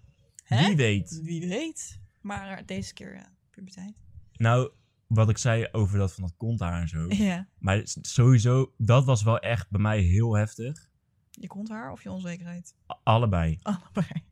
[0.44, 0.66] Hè?
[0.66, 1.20] wie weet.
[1.22, 2.00] Wie weet.
[2.20, 3.94] Maar deze keer, ja, puberteit.
[4.32, 4.70] Nou,
[5.06, 7.06] wat ik zei over dat van dat konthaar en zo.
[7.28, 7.48] Ja.
[7.58, 10.90] Maar sowieso, dat was wel echt bij mij heel heftig.
[11.30, 12.74] Je konthaar of je onzekerheid?
[12.92, 13.58] A- allebei.
[13.62, 14.24] Allebei.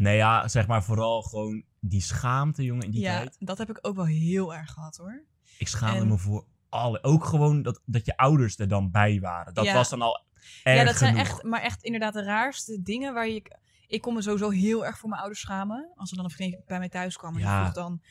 [0.00, 3.36] Nee, ja, zeg maar vooral gewoon die schaamte, jongen, in die Ja, tijd.
[3.38, 5.24] dat heb ik ook wel heel erg gehad hoor.
[5.58, 7.02] Ik schaamde En- me voor alle.
[7.02, 9.54] Ook gewoon dat, dat je ouders er dan bij waren.
[9.54, 9.74] Dat Ja.
[9.74, 10.24] was dan al
[10.62, 13.58] erg ja, dat zijn echt, maar echt inderdaad de raarste dingen waar je...
[13.86, 15.92] Ik kon me sowieso heel erg voor mijn ouders schamen.
[15.94, 17.60] Als er dan een vriend bij mij thuis kwam en Ja.
[17.62, 18.02] vroeg dan...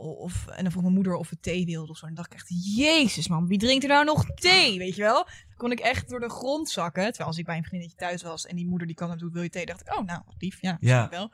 [0.00, 2.06] Of, en dan vroeg mijn moeder of we thee wilde of zo.
[2.06, 4.78] En dan dacht ik echt, jezus man, wie drinkt er nou nog thee?
[4.78, 5.24] Weet je wel?
[5.24, 7.04] Dan kon ik echt door de grond zakken.
[7.04, 9.32] Terwijl als ik bij een vriendinnetje thuis was en die moeder die kwam en doet,
[9.32, 9.66] wil je thee?
[9.66, 11.08] dacht ik, oh nou, lief, ja, Ja.
[11.08, 11.30] wel.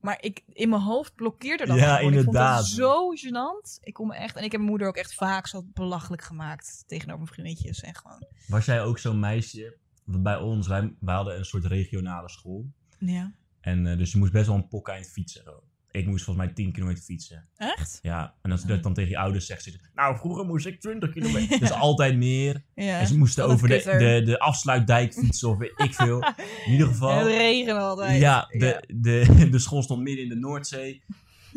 [0.00, 2.12] Maar ik, in mijn hoofd blokkeerde dat Ja, gewoon.
[2.12, 2.56] Ik inderdaad.
[2.56, 3.80] vond het zo gênant.
[3.84, 4.36] Ik kon me echt...
[4.36, 7.80] En ik heb mijn moeder ook echt vaak zo belachelijk gemaakt tegenover mijn vriendinnetjes.
[7.80, 8.26] En gewoon...
[8.48, 9.76] Was jij ook zo'n meisje?
[10.04, 12.66] Want bij ons, wij, wij hadden een soort regionale school.
[12.98, 13.32] Ja.
[13.60, 15.42] En eh, dus je moest best wel een pok eind fietsen.
[15.42, 15.62] Zo.
[15.90, 17.48] Ik moest volgens mij 10 kilometer fietsen.
[17.56, 17.98] Echt?
[18.02, 20.80] Ja, en als je dat dan tegen je ouders zegt, ze, nou vroeger moest ik
[20.80, 21.50] 20 kilometer.
[21.52, 21.58] Ja.
[21.58, 22.62] Dus altijd meer.
[22.74, 22.98] Ja.
[23.00, 26.20] En ze moesten over de, de, de afsluitdijk fietsen of weet ik veel.
[26.64, 27.18] In ieder En geval.
[27.18, 28.20] het regende altijd.
[28.20, 31.02] Ja, de, De, de school stond midden in de Noordzee.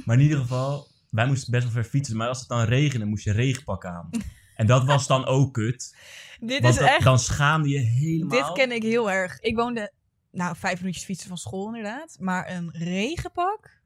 [0.06, 2.18] Maar in ieder geval, wij moesten best wel ver fietsen.
[2.18, 4.10] Maar als het dan regende, moest je regenpak aan.
[4.56, 5.96] En dat was dan ook kut.
[6.40, 7.04] Dit is dat- echt...
[7.04, 8.38] dan schaamde je helemaal.
[8.38, 9.40] Dit ken ik heel erg.
[9.40, 9.92] Ik woonde,
[10.32, 12.16] nou, vijf minuutjes fietsen van school inderdaad.
[12.20, 13.80] Maar een regenpak?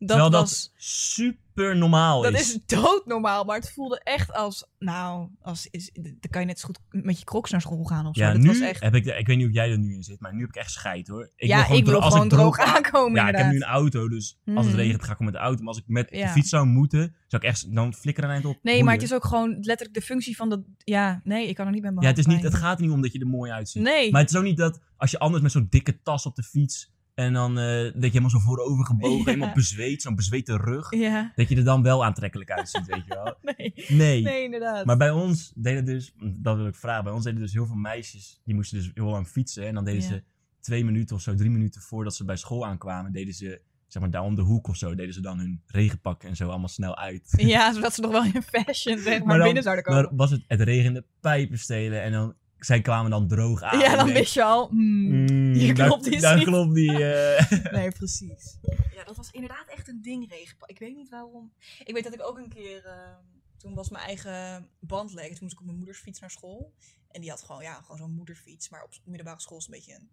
[0.00, 0.50] Dat Terwijl was...
[0.50, 2.40] dat super normaal Dat is.
[2.40, 4.66] is doodnormaal, maar het voelde echt als...
[4.78, 8.06] Nou, als, is, dan kan je net zo goed met je crocs naar school gaan
[8.06, 8.22] of zo.
[8.22, 8.80] Ja, dat nu was echt...
[8.80, 10.48] heb ik, de- ik weet niet hoe jij er nu in zit, maar nu heb
[10.48, 11.30] ik echt scheid hoor.
[11.36, 13.56] Ik ja, wil gewoon ik wil als gewoon ik droog aankomen Ja, ik heb nu
[13.56, 14.82] een auto, dus als het Mhm.
[14.84, 15.58] regent ga ik gewoon met de auto.
[15.58, 16.26] Maar als ik met Ja.
[16.26, 18.58] de fiets zou moeten, zou ik echt dan flikkeren een eind op.
[18.62, 20.60] Nee, maar het is ook gewoon letterlijk de functie van dat...
[20.78, 22.84] Ja, nee, ik kan er niet bij mijn Ja, het, is niet, het gaat er
[22.84, 23.82] niet om dat je er mooi uitziet.
[23.82, 24.10] Nee.
[24.10, 26.42] Maar het is ook niet dat als je anders met zo'n dikke tas op de
[26.42, 29.24] fiets en dan eh, dat je helemaal zo voorover gebogen, Ja.
[29.24, 33.14] helemaal bezweet, zo'n bezweten rug, Ja, dat je er dan wel aantrekkelijk uitziet, weet je
[33.14, 33.34] wel.
[33.56, 33.74] nee.
[33.88, 34.22] Nee.
[34.22, 34.84] Nee, inderdaad.
[34.84, 37.74] Maar bij ons deden dus, dat wil ik vragen, bij ons deden dus heel veel
[37.76, 39.66] meisjes, die moesten dus heel lang fietsen.
[39.66, 40.08] En dan deden Ja.
[40.08, 40.22] ze
[40.60, 44.10] twee minuten of zo, drie minuten voordat ze bij school aankwamen, deden ze, zeg maar
[44.10, 46.96] daar om de hoek of zo, deden ze dan hun regenpak en zo allemaal snel
[46.96, 47.32] uit.
[47.36, 50.02] Ja, zodat ze nog wel in fashion zeg maar, Maar dan- binnen zouden komen.
[50.02, 53.78] Maar was het, het regende pijpen stelen en dan, zij kwamen dan droog aan.
[53.78, 54.68] ja, dan wist je al...
[54.68, 56.44] hmm, Mm, hier klopt iets daar niet.
[56.46, 57.04] klopt die.
[57.04, 58.58] eh, Nee, precies.
[58.94, 60.68] Ja, dat was inderdaad echt een ding, regenpak.
[60.68, 61.52] Ik weet niet waarom.
[61.84, 62.84] Ik weet dat ik ook een keer...
[62.86, 63.16] eh,
[63.56, 65.28] toen was mijn eigen band leeg.
[65.28, 66.74] Toen moest ik op mijn moeders fiets naar school.
[67.10, 68.68] En die had gewoon, ja, gewoon zo'n moederfiets.
[68.68, 70.10] Maar op middelbare school is een beetje een...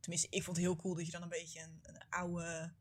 [0.00, 2.72] Tenminste, ik vond het heel cool dat je dan een beetje een, een oude...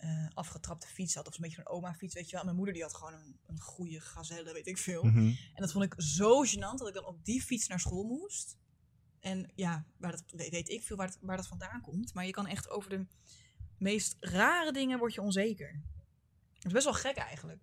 [0.00, 1.26] eh, afgetrapte fiets had.
[1.26, 2.40] Of een beetje zo'n oma-fiets, weet je wel.
[2.40, 5.02] En mijn moeder die had gewoon een, een goede gazelle, weet ik veel.
[5.04, 5.18] mhm.
[5.28, 8.58] En dat vond ik zo gênant dat ik dan op die fiets naar school moest.
[9.20, 12.14] En ja, waar dat, weet ik veel waar dat, waar dat vandaan komt.
[12.14, 13.06] Maar je kan echt over de
[13.78, 15.80] meest rare dingen word je onzeker.
[16.54, 17.60] Dat is best wel gek eigenlijk.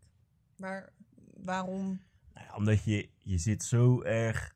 [0.58, 0.94] Maar
[1.34, 2.02] waarom?
[2.34, 4.56] Nou ja, omdat je, je zit zo erg.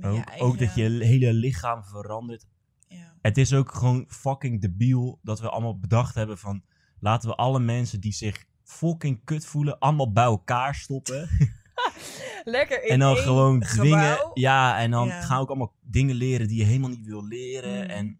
[0.00, 2.46] eigen- ook dat je hele lichaam verandert.
[2.86, 3.14] Ja.
[3.20, 6.64] Het is ook gewoon fucking debiel dat we allemaal bedacht hebben van.
[6.98, 11.28] Laten we alle mensen die zich fucking kut voelen, allemaal bij elkaar stoppen.
[12.44, 14.12] Lekker in en dan gewoon dwingen.
[14.16, 14.30] gebouw.
[14.34, 15.20] Ja, en dan Ja.
[15.20, 17.84] gaan ook allemaal dingen leren die je helemaal niet wil leren.
[17.84, 17.90] Mm.
[17.90, 18.18] En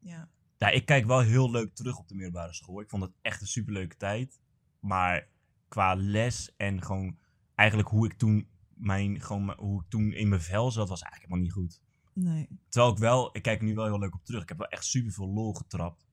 [0.00, 0.28] Ja.
[0.58, 2.80] ja, ik kijk wel heel leuk terug op de middelbare school.
[2.80, 4.40] Ik vond het echt een superleuke tijd.
[4.80, 5.28] Maar
[5.68, 7.18] qua les en gewoon
[7.54, 11.32] eigenlijk hoe ik toen, mijn, gewoon, hoe ik toen in mijn vel zat, was eigenlijk
[11.32, 11.80] helemaal niet goed.
[12.18, 12.48] Nee.
[12.68, 14.42] Terwijl ik wel, ik kijk nu wel heel leuk op terug.
[14.42, 16.06] Ik heb wel echt super veel lol getrapt.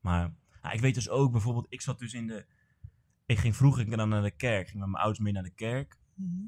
[0.00, 2.46] Maar ja, ik weet dus ook bijvoorbeeld, ik zat dus in de.
[3.26, 4.60] Ik ging vroeger ging dan naar de kerk.
[4.60, 5.98] Ik ging met mijn ouders mee naar de kerk.
[6.14, 6.42] Mhm.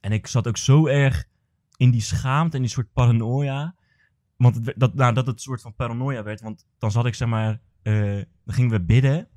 [0.00, 1.24] En ik zat ook zo erg
[1.76, 3.74] in die schaamte en die soort paranoia.
[4.36, 6.40] Want het, dat, nou, dat het een soort van paranoia werd.
[6.40, 7.60] Want dan zat ik zeg maar.
[7.82, 9.28] eh, dan gingen we bidden.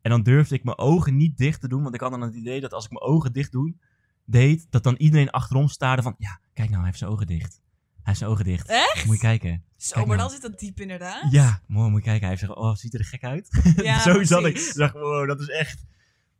[0.00, 1.82] En dan durfde ik mijn ogen niet dicht te doen.
[1.82, 3.80] Want ik had dan het idee dat als ik mijn ogen dicht doen,
[4.24, 4.66] deed.
[4.70, 6.14] Dat dan iedereen achterom staarde van.
[6.18, 7.60] Ja, kijk nou, hij heeft zijn ogen dicht.
[8.08, 8.68] Hij heeft zijn ogen dicht.
[8.68, 9.04] Echt?
[9.06, 9.64] Moet je kijken.
[9.76, 10.28] Zo, Kijk maar nou.
[10.28, 11.32] dan zit dat diep inderdaad.
[11.32, 12.20] Ja, mooi, moet je kijken.
[12.28, 13.48] Hij heeft gezegd, oh, ziet er gek uit.
[13.76, 14.72] Ja, Zo zat ik.
[14.74, 15.84] dacht, wow, dat is echt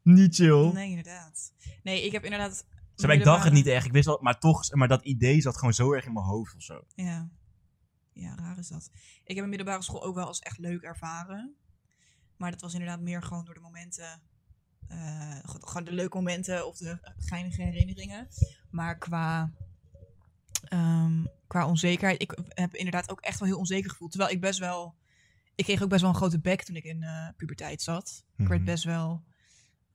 [0.03, 0.73] niet chill.
[0.73, 1.53] Nee, inderdaad.
[1.83, 2.67] Nee, ik heb inderdaad...
[2.95, 3.87] Zeg ik dacht het niet echt.
[3.87, 6.55] Ik wist wel, maar toch, maar dat idee zat gewoon zo erg in mijn hoofd
[6.57, 6.85] of zo.
[6.95, 7.29] Ja.
[8.13, 8.91] Ja, raar is dat.
[9.25, 11.55] Ik heb een middelbare school ook wel als echt leuk ervaren.
[12.37, 14.23] Maar dat was inderdaad meer gewoon door de momenten.
[14.89, 18.29] eh, ge- gewoon de leuke momenten of de geinige herinneringen.
[18.71, 19.53] Maar qua,
[20.69, 22.23] ehm, qua onzekerheid.
[22.23, 24.11] Ik heb inderdaad ook echt wel heel onzeker gevoeld.
[24.11, 24.95] Terwijl ik best wel.
[25.55, 28.25] Ik kreeg ook best wel een grote bek toen ik in eh, puberteit zat.
[28.37, 28.71] Ik werd Mhm.
[28.71, 29.25] best wel,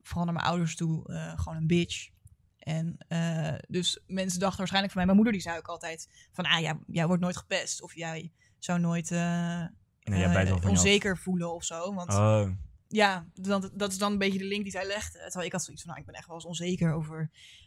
[0.02, 2.10] vooral naar mijn ouders toe, eh, gewoon een bitch.
[2.58, 6.46] En eh, dus mensen dachten waarschijnlijk van mij, mijn moeder die zei ook altijd van,
[6.46, 7.82] ah ja, jij wordt nooit gepest.
[7.82, 11.94] Of jij zou nooit Nee, jij onzeker voelen of zo.
[11.94, 12.50] Want Oh,
[12.94, 15.20] ja, dat, dat is dan een beetje de link die zij legde.
[15.20, 17.18] Terwijl ik had zoiets van, nou, ik ben echt wel eens onzeker over,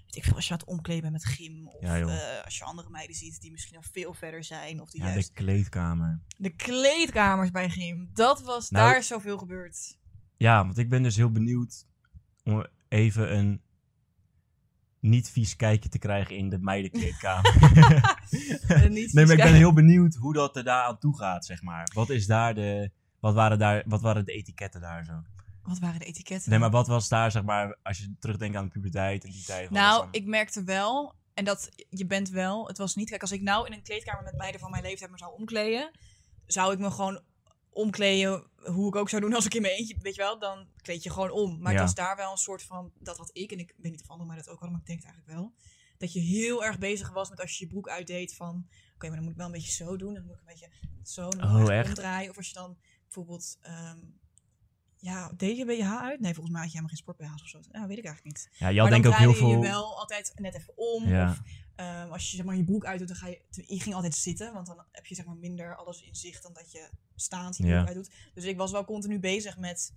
[0.05, 1.69] weet ik veel, als je het omkleden met gym.
[1.69, 4.81] Of Ja, eh, als je andere meiden ziet die misschien nog veel verder zijn.
[4.81, 6.21] Of die ja, juist de kleedkamer.
[6.37, 8.11] de kleedkamers bij gym.
[8.13, 9.99] Dat was, Nou- daar is zoveel gebeurd.
[10.37, 11.87] Ja, want ik ben dus heel benieuwd
[12.45, 13.61] om even een
[15.01, 17.55] niet vies kijkje te krijgen in de meidenkleedkamer.
[18.91, 21.91] Nee, maar ik ben heel benieuwd hoe dat er daar aan toe gaat, zeg maar.
[21.95, 22.91] Wat is daar de...
[23.27, 25.23] Wat waren, daar, wat waren de etiketten daar zo?
[25.63, 26.51] Wat waren de etiketten?
[26.51, 29.45] Nee, maar wat was daar, zeg maar, als je terugdenkt aan de puberteit en die
[29.45, 29.71] tijd?
[29.71, 33.33] Nou, dan- ik merkte wel, en dat je bent wel, het was niet, kijk, als
[33.33, 35.91] ik nou in een kleedkamer met meiden van mijn leeftijd me zou omkleden,
[36.47, 37.21] zou ik me gewoon
[37.71, 40.67] omkleden hoe ik ook zou doen als ik in mijn eentje, weet je wel, dan
[40.77, 41.51] kleed je gewoon om.
[41.61, 41.79] Maar Ja.
[41.79, 44.09] het was daar wel een soort van, dat had ik, en ik weet niet of
[44.09, 45.55] anderen mij dat ook hadden, maar ik denk het eigenlijk wel,
[45.99, 49.17] dat je heel erg bezig was met als je je broek uitdeed van, oké, maar
[49.17, 50.71] dan moet ik wel een beetje zo doen, dan moet ik een beetje
[51.03, 51.89] zo, dan Oh, echt?
[51.89, 52.31] omdraaien.
[52.31, 52.77] Of als je dan
[53.25, 53.99] bijvoorbeeld, ehm,
[54.97, 56.21] ja, deed je BH uit?
[56.21, 57.59] Nee, volgens mij had je helemaal geen sport BH's of zo.
[57.73, 58.49] Ja, weet ik eigenlijk niet.
[58.59, 59.63] ja, je maar had denk dan ik ook heel draaide veel...
[59.63, 61.09] je wel altijd net even om.
[61.09, 61.31] Ja.
[61.31, 61.41] Of
[61.75, 63.43] ehm, als je zeg maar, je broek uitdoet, dan ga je...
[63.51, 66.53] Je ging altijd zitten, want dan heb je zeg maar, minder alles in zicht dan
[66.53, 67.75] dat je staand je Ja.
[67.75, 68.11] broek uitdoet.
[68.35, 69.95] Dus ik was wel continu bezig met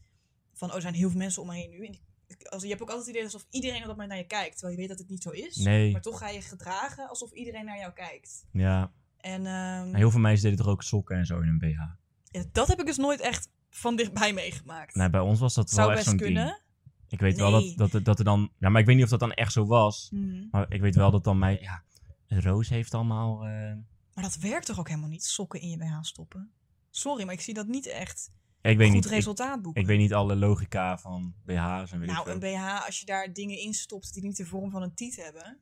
[0.54, 1.86] van, oh, er zijn heel veel mensen om mij heen nu.
[1.86, 4.18] En die- als, je hebt ook altijd het idee alsof iedereen op dat moment naar
[4.18, 4.52] je kijkt.
[4.58, 5.56] Terwijl je weet dat het niet zo is.
[5.56, 8.46] Nee, Maar toch ga je gedragen alsof iedereen naar jou kijkt.
[8.52, 8.92] ja.
[9.20, 9.54] En ehm,
[9.88, 11.82] En heel veel meisjes deden toch ook sokken en zo in een BH.
[12.30, 14.96] Ja, dat heb ik dus nooit echt van dichtbij meegemaakt.
[14.96, 16.62] Nee, bij ons was dat Zou wel echt best zo'n kunnen.
[17.08, 18.52] Ik weet wel dat, dat, er- dat er dan...
[18.60, 20.10] Ja, maar ik weet niet of dat dan echt zo was.
[20.12, 20.48] Mhm.
[20.52, 21.60] Maar ik weet wel dat dan mij...
[21.62, 21.84] Ja,
[22.28, 23.46] Roos heeft allemaal...
[23.46, 23.74] eh,
[24.14, 26.52] Maar dat werkt toch ook helemaal niet, sokken in je BH stoppen?
[26.90, 29.06] Sorry, maar ik zie dat niet echt ik weet goed niet.
[29.06, 29.82] Ik, resultaat boeken.
[29.82, 33.06] ik weet niet alle logica van BH's en weet ik nou, een BH, als je
[33.06, 35.58] daar dingen in stopt die niet de vorm van een tiet hebben.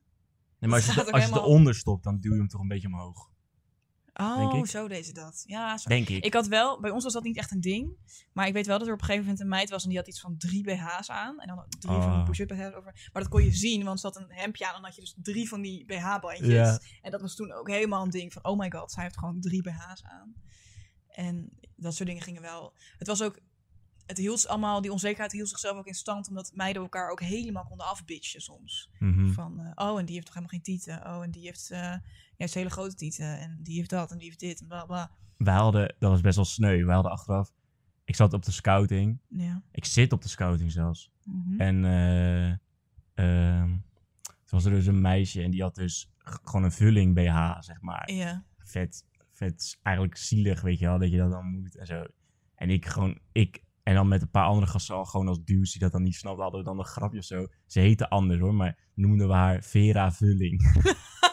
[0.59, 2.87] Nee, maar als je, als je eronder stopt, dan duw je hem toch een beetje
[2.87, 3.29] omhoog.
[4.19, 5.43] Oh, zo deed ze dat.
[5.45, 5.89] Ja, zo.
[5.89, 6.25] Denk ik.
[6.25, 7.97] Ik had wel, bij ons was dat niet echt een ding.
[8.33, 9.97] Maar ik weet wel dat er op een gegeven moment een meid was en die
[9.97, 11.39] had iets van drie BH's aan.
[11.39, 12.25] En dan drie van die Oh.
[12.25, 13.09] push-up BH's over.
[13.13, 15.01] Maar dat kon je zien, want ze had een hemdje aan en dan had je
[15.01, 16.47] dus drie van die BH-bandjes.
[16.47, 16.79] Ja.
[17.01, 19.41] En dat was toen ook helemaal een ding van, oh my god, zij heeft gewoon
[19.41, 20.35] drie BH's aan.
[21.07, 22.73] En dat soort dingen gingen wel.
[22.97, 23.39] Het was ook,
[24.05, 27.65] het hield allemaal, die onzekerheid hield zichzelf ook in stand, omdat meiden elkaar ook helemaal
[27.65, 28.89] konden afbitchen soms.
[28.99, 29.31] Mhm.
[29.31, 31.05] Van, eh, oh, en die heeft toch helemaal geen tieten.
[31.05, 31.95] Oh, en die heeft eh,
[32.37, 33.39] juist hele grote tieten.
[33.39, 35.11] En die heeft dat en die heeft dit en bla bla.
[35.37, 35.95] Wij hadden...
[35.99, 36.85] Dat was best wel sneu.
[36.85, 37.51] Wij hadden achteraf...
[38.03, 39.19] Ik zat op de scouting.
[39.27, 39.63] Ja.
[39.71, 41.11] Ik zit op de scouting zelfs.
[41.23, 41.61] Mhm.
[41.61, 42.55] En eh
[43.13, 43.69] ehm,
[44.21, 47.81] toen was er dus een meisje en die had dus gewoon een vulling BH, zeg
[47.81, 48.11] maar.
[48.11, 48.45] Ja.
[48.57, 52.05] Vet, vet, eigenlijk zielig, weet je wel, dat je dat dan moet en zo.
[52.55, 55.71] En ik gewoon, ik, en dan met een paar andere gasten al gewoon als dudes
[55.71, 57.47] die dat dan niet snapten, hadden we dan een grapje of zo.
[57.65, 60.61] Ze heette anders hoor, maar noemden we haar Vera Vulling.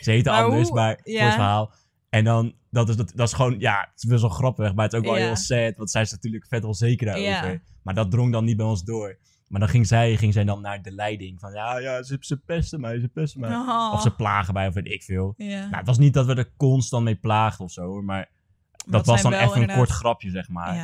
[0.00, 1.72] Ze Maar anders, hoe- maar voor het verhaal.
[2.08, 4.84] En dan, dat is, dat, dat is gewoon, ja, het is best wel grappig, maar
[4.84, 7.62] het is ook wel heel sad, want zij is natuurlijk vet onzeker daarover.
[7.82, 9.18] Maar dat drong dan niet bij ons door.
[9.48, 12.36] Maar dan ging zij, ging zij dan naar de leiding van, ja, ja, ze, ze
[12.36, 13.50] pesten mij, ze pesten mij.
[13.50, 13.90] Oh.
[13.92, 15.34] Of ze plagen mij, of weet ik veel.
[15.36, 15.60] Ja.
[15.60, 18.28] Nou, het was niet dat we er constant mee plaagden of zo, maar
[18.76, 20.74] dat, dat was dan even een kort grapje, zeg maar.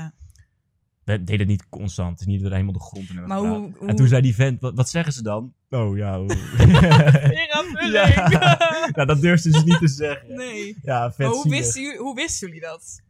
[1.06, 3.88] Deden het niet constant, het is niet dat helemaal de grond in Maar hoe, hoe...
[3.88, 5.52] En toen zei die vent, wat, wat zeggen ze dan?
[5.70, 6.18] Oh, ja.
[6.18, 6.26] hoe-
[7.92, 8.88] ja.
[8.94, 10.34] nou, dat durfden ze dus niet te zeggen.
[10.36, 10.76] nee.
[10.82, 13.00] Ja, vet Maar hoe wisten, jullie, hoe wisten jullie dat?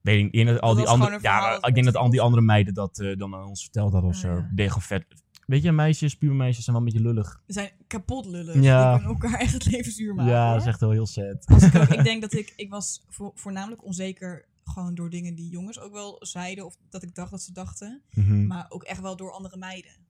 [0.00, 3.16] Weet ik al die andere, ja, ik denk dat al die andere meiden dat eh,
[3.16, 4.28] dan aan ons verteld hadden of Oh, zo.
[4.28, 4.50] ja.
[4.54, 5.04] Deed vet.
[5.46, 7.40] Weet je, meisjes, pubermeisjes zijn wel een beetje lullig.
[7.46, 8.54] We zijn kapot lullig.
[8.62, 8.94] Ja.
[8.94, 10.32] Die kunnen elkaar echt het leven zuur maken.
[10.32, 10.52] ja, hoor.
[10.52, 11.46] dat is echt wel heel sad.
[11.46, 15.34] Als ik, ook, ik denk dat ik, ik was vo- voornamelijk onzeker gewoon door dingen
[15.34, 16.64] die jongens ook wel zeiden.
[16.66, 18.02] Of dat ik dacht dat ze dachten.
[18.10, 18.46] Mhm.
[18.46, 20.04] Maar ook echt wel door andere meiden.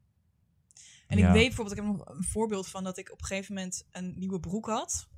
[1.06, 1.26] En Ja.
[1.26, 3.84] ik weet bijvoorbeeld, ik heb nog een voorbeeld van dat ik op een gegeven moment
[3.90, 5.08] een nieuwe broek had.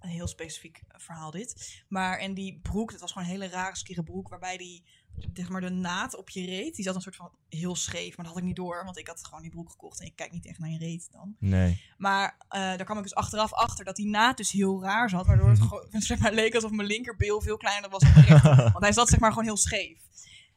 [0.00, 1.82] Een heel specifiek verhaal dit.
[1.88, 4.28] Maar en die broek, dat was gewoon een hele rare skere broek.
[4.28, 4.84] Waarbij die,
[5.32, 8.16] zeg maar de naad op je reet, die zat een soort van heel scheef.
[8.16, 10.00] Maar dat had ik niet door, want ik had gewoon die broek gekocht.
[10.00, 11.36] En ik kijk niet echt naar je reet dan.
[11.38, 11.82] Nee.
[11.98, 15.26] Maar eh, daar kwam ik dus achteraf achter dat die naad dus heel raar zat.
[15.26, 18.56] Waardoor het gewoon, zeg maar, leek alsof mijn linkerbil veel kleiner was dan mijn rechter.
[18.72, 20.02] Want hij zat zeg maar gewoon heel scheef.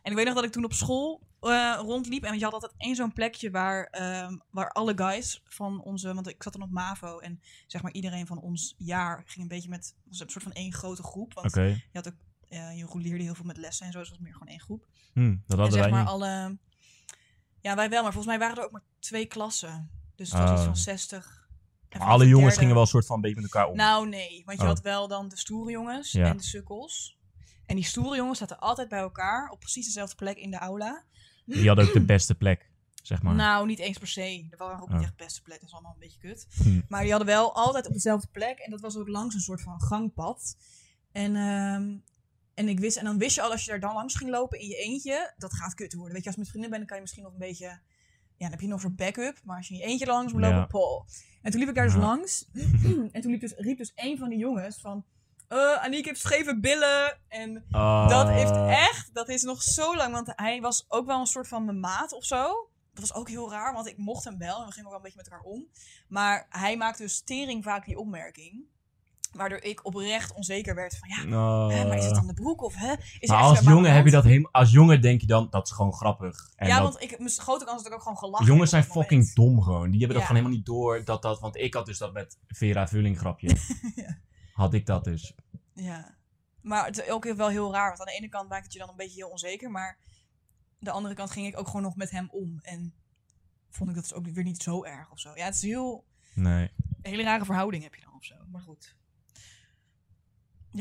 [0.02, 2.24] En ik weet nog dat ik toen op school eh, rondliep.
[2.24, 6.13] En je had altijd één zo'n plekje waar, ehm, waar alle guys van onze...
[6.13, 7.20] Want ik zat dan op MAVO.
[7.20, 9.96] En zeg maar iedereen van ons jaar ging een beetje met...
[10.04, 11.34] was een soort van één grote groep.
[11.34, 12.15] Want je, had ook,
[12.49, 13.99] je leerde heel veel met lessen en zo.
[13.99, 14.88] Dus het was meer gewoon één groep.
[15.13, 16.10] Hm, dat En hadden zeg wij maar niet.
[16.10, 16.57] alle...
[17.62, 18.03] Ja, wij wel.
[18.03, 19.89] Maar volgens mij waren er ook maar twee klassen.
[20.15, 20.65] Dus het was iets Oh.
[20.65, 21.25] van 60.
[21.25, 21.29] En
[21.89, 23.69] Maar vanaf alle de jongens derde- gingen wel een soort van een beetje met elkaar
[23.69, 23.75] om.
[23.75, 24.41] nou, nee.
[24.45, 24.69] Want je Oh.
[24.69, 26.25] had wel dan de stoere jongens Ja.
[26.29, 27.17] en de sukkels.
[27.65, 31.03] En die stoere jongens zaten altijd bij elkaar op precies dezelfde plek in de aula.
[31.45, 32.71] Die hadden ook de beste plek,
[33.03, 33.36] zeg maar.
[33.36, 34.47] Nou, niet eens per se.
[34.49, 35.03] Dat waren ook niet Oh.
[35.03, 35.60] echt beste plek.
[35.60, 36.47] Dat is allemaal een beetje kut.
[36.63, 36.81] Hm.
[36.88, 38.57] Maar die hadden wel altijd op dezelfde plek.
[38.60, 40.57] En dat was ook langs een soort van gangpad.
[41.12, 41.97] En, ehm,
[42.58, 44.60] en ik wist, en dan wist je al als je daar dan langs ging lopen
[44.60, 46.13] in je eentje, dat gaat kut worden.
[46.13, 47.65] Weet je, als je met vrienden bent, dan kan je misschien nog een beetje.
[47.65, 47.80] Ja,
[48.38, 49.38] dan heb je nog zo'n backup.
[49.43, 50.65] Maar als je in je eentje langs moet lopen, Ja.
[50.65, 51.06] pol.
[51.41, 52.00] En toen liep ik daar dus Ja.
[52.00, 52.46] langs.
[53.12, 55.06] en toen liep dus, riep dus een van die jongens van.
[55.48, 57.20] eh Aniek heeft scheve billen.
[57.28, 57.65] En
[58.10, 58.56] dat heeft
[58.88, 60.13] echt, dat is nog zo lang.
[60.13, 62.70] Want hij was ook wel een soort van mijn maat of zo.
[62.93, 64.60] Dat was ook heel raar, want ik mocht hem wel.
[64.60, 65.67] En we gingen ook wel een beetje met elkaar om.
[66.08, 68.65] Maar hij maakte dus tering vaak die opmerking.
[69.31, 71.37] Waardoor ik oprecht onzeker werd van ja,
[71.67, 72.93] hè, maar is het dan de broek of hè?
[73.19, 74.51] Is Maar als jongen heb je dat helemaal...
[74.51, 76.51] Als jongen denk je dan, dat is gewoon grappig.
[76.55, 78.83] En ja, dat, want ik, mijn grote kans dat ik ook gewoon gelachen jongens zijn
[78.83, 79.35] fucking moment.
[79.35, 79.91] dom gewoon.
[79.91, 81.39] Die hebben dat gewoon helemaal niet door dat dat...
[81.39, 83.55] Want ik had dus dat met Vera Vulling grapje.
[83.95, 84.17] Ja.
[84.53, 85.35] Had ik dat dus.
[85.73, 86.15] Ja.
[86.61, 87.87] Maar het is ook wel heel raar.
[87.87, 89.71] Want aan de ene kant maakt het je dan een beetje heel onzeker.
[89.71, 89.97] Maar
[90.79, 92.59] de andere kant ging ik ook gewoon nog met hem om.
[92.61, 92.93] En
[93.69, 95.31] vond ik dat dus ook weer niet zo erg of zo.
[95.35, 96.05] Ja, het is heel...
[96.33, 96.71] Nee.
[97.01, 98.35] Een hele rare verhouding heb je dan of zo.
[98.51, 98.95] Maar goed.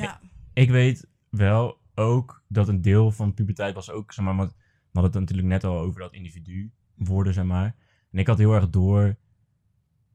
[0.03, 0.21] Ja.
[0.53, 5.01] Ik weet wel ook dat een deel van puberteit was ook, zeg maar, want we
[5.01, 7.77] hadden het natuurlijk net al over dat individu worden, zeg maar.
[8.11, 9.17] En ik had heel erg door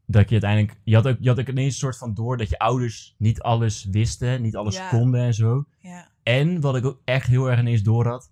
[0.05, 2.49] dat je uiteindelijk, je had ook, je had ook ineens een soort van door dat
[2.49, 4.89] je ouders niet alles wisten, niet alles Ja.
[4.89, 5.65] konden en zo.
[5.79, 6.11] Ja.
[6.23, 8.31] En wat ik ook echt heel erg ineens door had,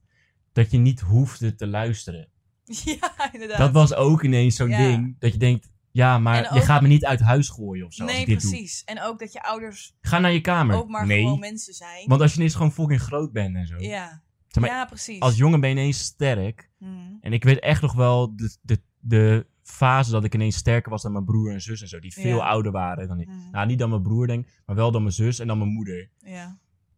[0.52, 2.28] dat je niet hoefde te luisteren.
[2.86, 3.58] Ja, inderdaad.
[3.58, 4.78] Dat was ook ineens zo'n Ja.
[4.78, 7.86] ding, dat je denkt, ja, maar En je ook- gaat me niet uit huis gooien
[7.86, 8.50] of zo als Nee, ik dit doe.
[8.50, 8.84] precies.
[8.84, 10.76] En ook dat je ouders Ga naar je kamer.
[10.76, 12.08] ook maar nee, gewoon mensen zijn.
[12.08, 13.78] want als je ineens gewoon fucking groot bent en zo.
[13.78, 14.22] Ja.
[14.48, 15.20] Zeg maar, ja, precies.
[15.20, 16.70] als jongen ben je ineens sterk.
[16.80, 16.92] Mhm.
[17.22, 21.02] En ik weet echt nog wel de, de, de fase dat ik ineens sterker was
[21.02, 22.00] dan mijn broer en zus en zo.
[22.00, 22.46] Die veel Ja.
[22.48, 23.28] ouder waren dan ik.
[23.28, 23.38] Mhm.
[23.52, 26.10] Nou, niet dan mijn broer denk, maar wel dan mijn zus en dan mijn moeder.
[26.20, 26.44] Ja.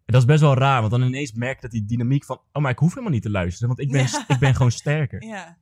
[0.06, 2.42] En dat is best wel raar, want dan ineens merk ik dat die dynamiek van...
[2.52, 4.24] Oh, maar ik hoef helemaal niet te luisteren, want ik ben, Ja.
[4.28, 5.24] ik ben gewoon sterker.
[5.34, 5.58] Ja.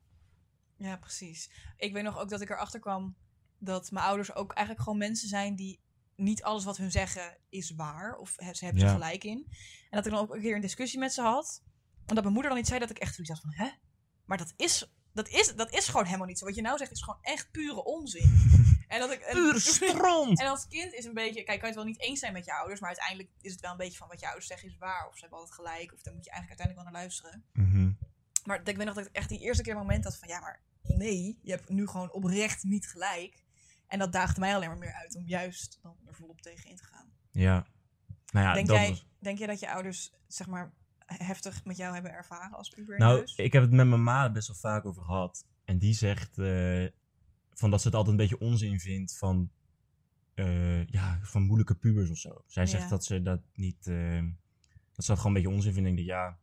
[0.79, 1.49] Ja, precies.
[1.77, 3.15] Ik weet nog ook dat ik erachter kwam
[3.57, 5.79] dat mijn ouders ook eigenlijk gewoon mensen zijn die
[6.15, 8.15] niet alles wat hun zeggen is waar.
[8.15, 8.87] Of ze hebben Ja.
[8.87, 9.45] ze gelijk in.
[9.89, 11.63] En dat ik dan ook een keer een discussie met ze had.
[12.05, 13.69] En dat mijn moeder dan iets zei dat ik echt zoiets had van, hè?
[14.25, 16.45] Maar dat is, dat is, dat is gewoon helemaal niet zo.
[16.45, 18.49] Wat je nou zegt is gewoon echt pure onzin.
[18.87, 19.19] en dat ik...
[19.19, 20.39] en- Puur stront!
[20.41, 22.45] En als kind is een beetje, kijk, kan je het wel niet eens zijn met
[22.45, 24.77] je ouders, maar uiteindelijk is het wel een beetje van wat je ouders zeggen is
[24.77, 27.43] waar, of ze hebben altijd gelijk, of daar moet je eigenlijk uiteindelijk wel naar luisteren.
[27.53, 27.91] Mhm.
[28.43, 30.39] Maar ik weet nog dat ik echt die eerste keer een moment had van ja,
[30.39, 33.43] maar nee, je hebt nu gewoon oprecht niet gelijk.
[33.87, 36.75] En dat daagde mij alleen maar meer uit om juist dan er volop tegen in
[36.75, 37.11] te gaan.
[37.31, 37.67] Ja.
[38.31, 39.07] Nou ja, denk, dat jij, was...
[39.19, 40.73] denk jij dat je ouders, zeg maar,
[41.05, 44.47] heftig met jou hebben ervaren als puber Nou, ik heb het met mijn ma best
[44.47, 45.45] wel vaak over gehad.
[45.65, 46.85] En die zegt eh,
[47.53, 49.51] van dat ze het altijd een beetje onzin vindt van,
[50.33, 52.43] eh, ja, van moeilijke pubers of zo.
[52.45, 52.89] Zij zegt Ja.
[52.89, 53.87] dat ze dat niet...
[53.87, 54.23] eh,
[54.93, 55.89] dat ze dat gewoon een beetje onzin vindt.
[55.89, 56.37] Ik denk, ja,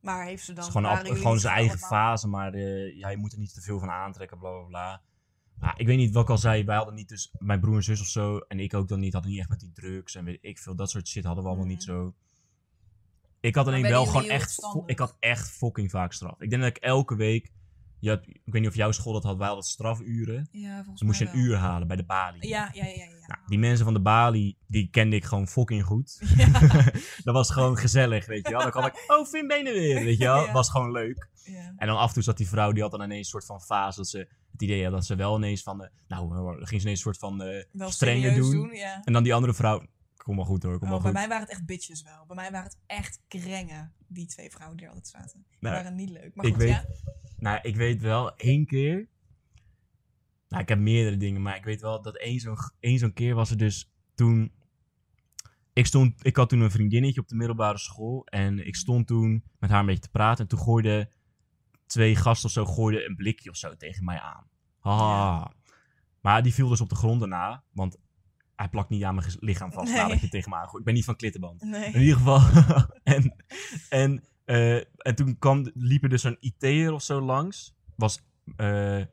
[0.00, 0.64] Maar heeft ze dan...
[0.64, 3.54] Het is gewoon, gewoon zijn eigen allemaal- fase, maar eh, ja, je moet er niet
[3.54, 5.02] te veel van aantrekken, bla bla bla.
[5.54, 7.82] Maar ik weet niet wat ik al zei, wij hadden niet dus, mijn broer en
[7.82, 10.24] zus of zo, en ik ook dan niet, hadden niet echt met die drugs en
[10.24, 12.14] weet ik veel, dat soort shit hadden we allemaal niet zo.
[13.40, 16.40] Ik had alleen wel gewoon echt, ik had echt fucking vaak straf.
[16.40, 17.52] Ik denk dat ik elke week,
[18.00, 20.48] je had, ik weet niet of jouw school dat had, wij hadden strafuren.
[20.52, 21.40] Ja, volgens Dan moest je een wel.
[21.42, 22.48] uur halen bij de balie.
[22.48, 23.04] Ja, ja, ja, ja.
[23.04, 23.26] ja.
[23.26, 26.18] Nou, die mensen van de balie, die kende ik gewoon fucking goed.
[26.36, 26.46] Ja,
[27.24, 28.62] dat was gewoon gezellig, weet je wel.
[28.62, 30.44] Dan kwam ik, oh, Finn ben je er weer, weet je wel.
[30.46, 30.52] Ja.
[30.52, 31.28] Was gewoon leuk.
[31.44, 31.72] ja.
[31.76, 33.60] En dan af en toe zat die vrouw, die had dan ineens een soort van
[33.60, 34.18] fase dat ze
[34.52, 36.96] het idee had dat ze wel ineens van, de, nou, dan ging ze ineens een
[36.96, 38.70] soort van eh, Wel strenger doen.
[38.74, 39.00] ja.
[39.04, 39.86] En dan die andere vrouw,
[40.16, 41.20] kom maar goed hoor, kom maar Oh, bij goed.
[41.20, 42.24] mij waren het echt bitches wel.
[42.26, 45.44] Bij mij waren het echt krengen, die twee vrouwen die er altijd zaten.
[45.50, 46.34] Die Nou, waren niet leuk.
[46.34, 46.84] Maar ik goed, weet- ja.
[47.40, 49.08] Nou, ik weet wel één keer.
[50.48, 53.34] Nou, ik heb meerdere dingen, maar ik weet wel dat één zo'n één zo'n keer
[53.34, 54.52] was er dus toen.
[55.72, 58.24] Ik, stond, ik had toen een vriendinnetje op de middelbare school.
[58.24, 60.42] En ik stond toen met haar een beetje te praten.
[60.44, 61.10] En toen gooiden
[61.86, 64.46] twee gasten of zo gooiden een blikje of zo tegen mij aan.
[64.78, 65.52] Haha.
[66.20, 67.64] Maar die viel dus op de grond daarna.
[67.72, 67.98] Want
[68.56, 69.92] hij plakt niet aan mijn lichaam vast.
[69.92, 70.02] Nee.
[70.02, 70.78] nadat je tegen me aangooit.
[70.78, 71.62] Ik ben niet van klittenband.
[71.62, 71.92] Nee.
[71.92, 72.40] In ieder geval.
[73.02, 73.34] en,
[73.88, 77.74] en, eh, en toen kwam, liep er dus zo'n IT'er of zo langs.
[77.96, 78.20] Was,
[78.56, 78.66] eh,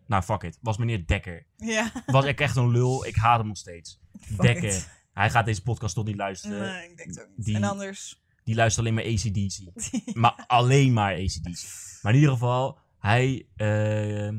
[0.08, 1.46] nou fuck it, was meneer Dekker.
[1.58, 1.92] Ja.
[2.06, 4.00] Was ik echt een lul, ik haat hem nog steeds.
[4.22, 4.64] Fuck Dekker.
[4.70, 4.90] it.
[5.14, 6.60] Hij gaat deze podcast toch niet luisteren.
[6.60, 7.46] Nee, ik denk het ook niet.
[7.46, 8.22] die- En anders...
[8.44, 9.86] Die luistert alleen maar ACDC.
[10.24, 11.64] maar alleen maar ACDC.
[12.02, 14.30] Maar in ieder geval, hij eh,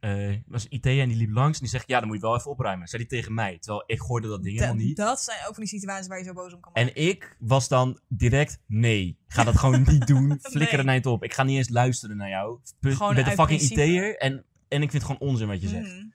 [0.00, 1.54] eh, was IT'er en die liep langs.
[1.58, 2.88] En die zegt, ja, dan moet je wel even opruimen.
[2.88, 3.58] Zei hij tegen mij.
[3.58, 4.96] Terwijl ik gooide dat ding helemaal niet.
[4.96, 6.94] dat zijn ook van die situaties waar je zo boos om kan worden.
[6.94, 10.38] En ik was dan direct, nee, ga dat gewoon niet doen.
[10.40, 10.86] Flikker Nee.
[10.86, 11.24] er niet op.
[11.24, 12.58] Ik ga niet eens luisteren naar jou.
[12.80, 13.60] Gewoon je bent een fucking.
[13.60, 15.92] IT'er en, en ik vind het gewoon onzin wat je zegt.
[15.94, 16.06] Mhm.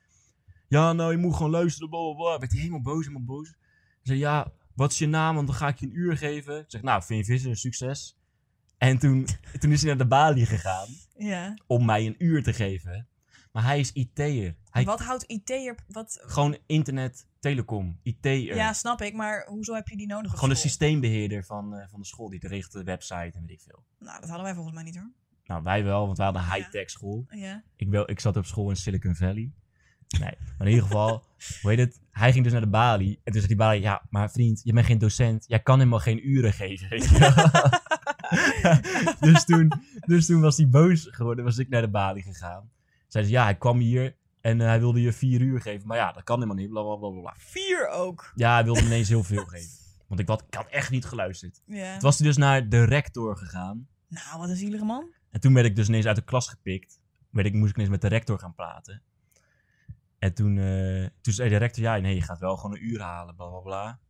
[0.68, 2.38] Ja, nou, je moet gewoon luisteren, bla bla bla.
[2.38, 3.48] Werd helemaal boos, helemaal boos.
[3.48, 3.56] Hij
[4.02, 5.34] zei, ja, wat is je naam?
[5.34, 6.58] Want dan ga ik je een uur geven.
[6.58, 8.16] Ik zeg, nou, vind je vissen een succes?
[8.78, 9.26] En toen,
[9.60, 11.54] toen is hij naar de balie gegaan Ja.
[11.66, 13.08] om mij een uur te geven.
[13.54, 14.54] Maar hij is IT'er.
[14.70, 15.74] Hij, Wat houdt IT'er...
[15.88, 16.22] Wat...
[16.26, 18.54] Gewoon internet, telecom, IT'er.
[18.56, 19.14] Ja, snap ik.
[19.14, 20.68] Maar hoezo heb je die nodig gewoon de school?
[20.70, 22.28] systeembeheerder van, eh, van de school.
[22.30, 23.82] Die regelt de website en weet ik veel.
[23.98, 25.10] Nou, dat hadden wij volgens mij niet hoor.
[25.44, 26.54] Nou, wij wel, want wij hadden een Ja.
[26.54, 27.26] high-tech school.
[27.28, 27.62] Ja.
[27.76, 29.52] Ik, wel, ik zat op school in Silicon Valley.
[30.18, 31.24] Nee, maar in ieder geval,
[31.62, 32.00] hoe heet het?
[32.10, 33.14] Hij ging dus naar de balie.
[33.24, 35.44] En toen zei die balie, ja, maar vriend, je bent geen docent.
[35.48, 37.32] Jij kan helemaal geen uren geven, weet je wel.
[39.32, 39.72] dus, toen,
[40.06, 42.70] dus toen was hij boos geworden, was ik naar de balie gegaan.
[43.14, 45.86] Zei ze, ja, hij kwam hier en eh, hij wilde je vier uur geven.
[45.86, 47.34] Maar ja, dat kan helemaal niet, bla bla bla bla, bla.
[47.36, 48.32] Vier ook.
[48.34, 49.70] Ja, hij wilde me ineens heel veel geven.
[50.06, 51.62] Want ik, had, ik had echt niet geluisterd.
[51.66, 51.92] Ja.
[51.92, 53.88] Toen was hij dus naar de rector gegaan.
[54.08, 55.14] Nou, wat een zielige man.
[55.30, 57.00] En toen werd ik dus ineens uit de klas gepikt.
[57.30, 59.02] Werd ik, moest ik ineens met de rector gaan praten.
[60.18, 63.00] En toen, eh, toen zei de rector, ja, nee, je gaat wel gewoon een uur
[63.00, 64.00] halen, bla bla bla.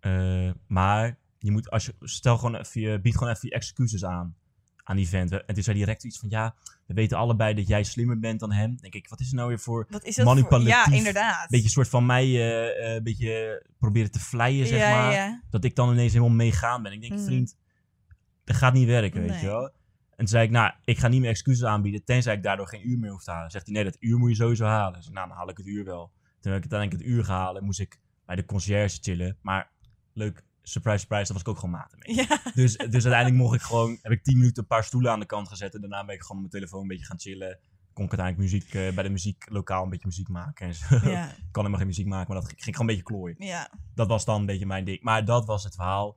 [0.00, 4.04] Eh, maar je moet, als je, stel gewoon even, je biedt gewoon even je excuses
[4.04, 4.36] aan,
[4.84, 5.30] aan die vent.
[5.46, 6.54] En toen zei die rector iets van, ja,
[6.86, 8.76] we weten allebei dat jij slimmer bent dan hem.
[8.76, 10.34] denk ik, wat is er nou weer voor, Wat is dat voor...
[10.34, 10.92] Manipulatief.
[10.92, 11.48] Ja, inderdaad.
[11.48, 15.12] beetje soort van mij, eh, eh, beetje proberen te vleien, zeg ja, maar.
[15.12, 15.42] Ja.
[15.50, 16.92] Dat ik dan ineens helemaal meegaan ben.
[16.92, 17.24] Ik denk, Mhm.
[17.24, 17.56] vriend,
[18.44, 19.64] dat gaat niet werken, weet je wel.
[20.10, 22.88] En toen zei ik, nou, ik ga niet meer excuses aanbieden, tenzij ik daardoor geen
[22.88, 23.50] uur meer hoef te halen.
[23.50, 25.02] Zegt hij, nee, dat uur moet je sowieso halen.
[25.02, 26.12] Zei, nou, dan haal ik het uur wel.
[26.40, 29.38] Toen heb ik uiteindelijk het uur gehaald en moest ik bij de conciërge chillen.
[29.42, 29.70] Maar
[30.12, 32.16] leuk, surprise, surprise, daar was ik ook gewoon maten mee.
[32.16, 32.40] Ja.
[32.54, 35.26] Dus, dus uiteindelijk mocht ik gewoon, heb ik tien minuten een paar stoelen aan de
[35.26, 35.74] kant gezet.
[35.74, 37.58] En daarna ben ik gewoon op mijn telefoon een beetje gaan chillen.
[37.92, 40.86] Kon ik uiteindelijk muziek, eh, bij de muzieklokaal een beetje muziek maken en zo.
[41.10, 41.28] Ja.
[41.28, 43.70] ik kan helemaal geen muziek maken, maar dat ging, ging gewoon een beetje klooien Ja.
[43.94, 45.02] dat was dan een beetje mijn ding.
[45.02, 46.16] Maar dat was het verhaal.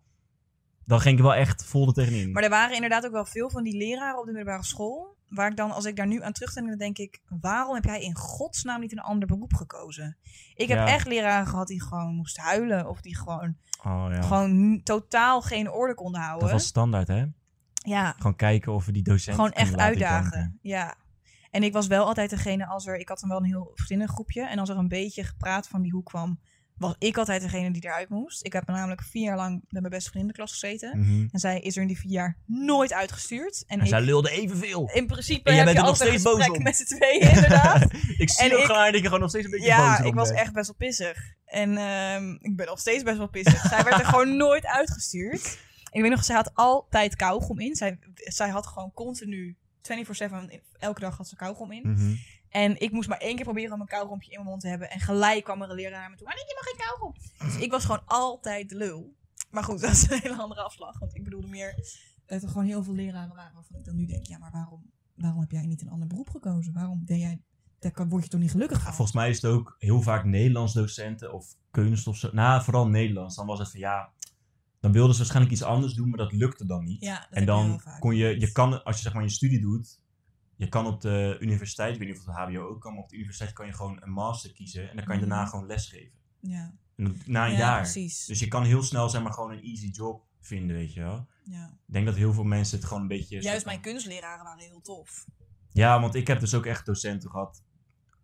[0.85, 2.31] dan ging ik wel echt vol er tegenin.
[2.31, 5.17] Maar er waren inderdaad ook wel veel van die leraren op de middelbare school.
[5.34, 7.21] Waar ik dan, als ik daar nu aan terugdenk, dan denk ik...
[7.39, 10.17] waarom heb jij in godsnaam niet een ander beroep gekozen?
[10.55, 10.88] Ik heb Ja.
[10.88, 12.89] echt leraren gehad die gewoon moesten huilen.
[12.89, 16.41] Of die gewoon, oh ja, gewoon totaal geen orde konden houden.
[16.47, 17.25] dat was standaard hè.
[17.73, 20.59] Ja, Gewoon kijken of we die docent gewoon echt uitdagen.
[20.61, 20.95] Ja.
[21.51, 22.97] En ik was wel altijd degene als er...
[22.97, 24.47] Ik had dan wel een heel vriendengroepje.
[24.47, 26.39] En als er een beetje gepraat van die hoek kwam...
[26.78, 28.45] was ik altijd degene die eruit moest.
[28.45, 30.99] Ik heb namelijk vier jaar lang met mijn beste vriend in de klas gezeten.
[30.99, 31.28] Mhm.
[31.32, 33.63] En zij is er in die vier jaar nooit uitgestuurd.
[33.67, 34.89] En, En ik, zij lulde evenveel.
[34.93, 36.63] in principe En jij heb bent je er nog steeds boos om.
[36.63, 37.84] met z'n tweeën, inderdaad.
[38.17, 40.13] ik zie En ik- gewoon dat je gewoon nog steeds een beetje boos ja, ik
[40.13, 41.17] was echt best wel pissig.
[41.45, 43.61] En ehm, ik ben nog steeds best wel pissig.
[43.61, 45.43] zij werd er gewoon nooit uitgestuurd.
[45.84, 47.76] En ik weet nog, zij had altijd kauwgom in.
[47.76, 51.91] Zij, zij had gewoon continu 24-7, elke dag had ze kauwgom in.
[51.91, 52.13] Mhm.
[52.53, 54.89] En ik moest maar één keer proberen om een kauwgompje in mijn mond te hebben.
[54.89, 56.27] En gelijk kwam er een leraar naar me toe.
[56.27, 57.13] Maar je mag geen kauwgom.
[57.37, 59.15] Dus ik was gewoon altijd de lul.
[59.51, 60.99] Maar goed, dat is een hele andere afslag.
[60.99, 61.75] Want ik bedoelde meer
[62.25, 64.25] dat er gewoon heel veel leraren waren waarvan ik dan nu denk...
[64.25, 66.73] Ja, maar waarom, waarom heb jij niet een ander beroep gekozen?
[66.73, 67.41] Waarom ben jij...
[67.79, 70.73] Daar word je toch niet gelukkig Ja, volgens mij is het ook heel vaak Nederlands
[70.73, 72.29] docenten of kunst of zo.
[72.31, 73.35] Nou, vooral Nederlands.
[73.35, 74.11] Dan was het van ja,
[74.79, 77.01] dan wilden ze waarschijnlijk iets anders doen, maar dat lukte dan niet.
[77.01, 79.99] Ja, dat en dan kon je, je kan, als je zeg maar je studie doet,
[80.55, 83.09] je kan op de universiteit, ik weet niet of het HBO ook kan, maar op
[83.09, 85.29] de universiteit kan je gewoon een master kiezen en dan kan je Mhm.
[85.29, 86.17] daarna gewoon lesgeven.
[86.39, 87.81] Ja, na een ja jaar.
[87.81, 88.25] precies.
[88.25, 91.27] Dus je kan heel snel zeg maar gewoon een easy job vinden, weet je wel.
[91.43, 91.65] ja.
[91.87, 93.41] Ik denk dat heel veel mensen het gewoon een beetje...
[93.41, 95.25] Juist mijn kunstleraren waren heel tof.
[95.71, 97.63] Ja, want ik heb dus ook echt docenten gehad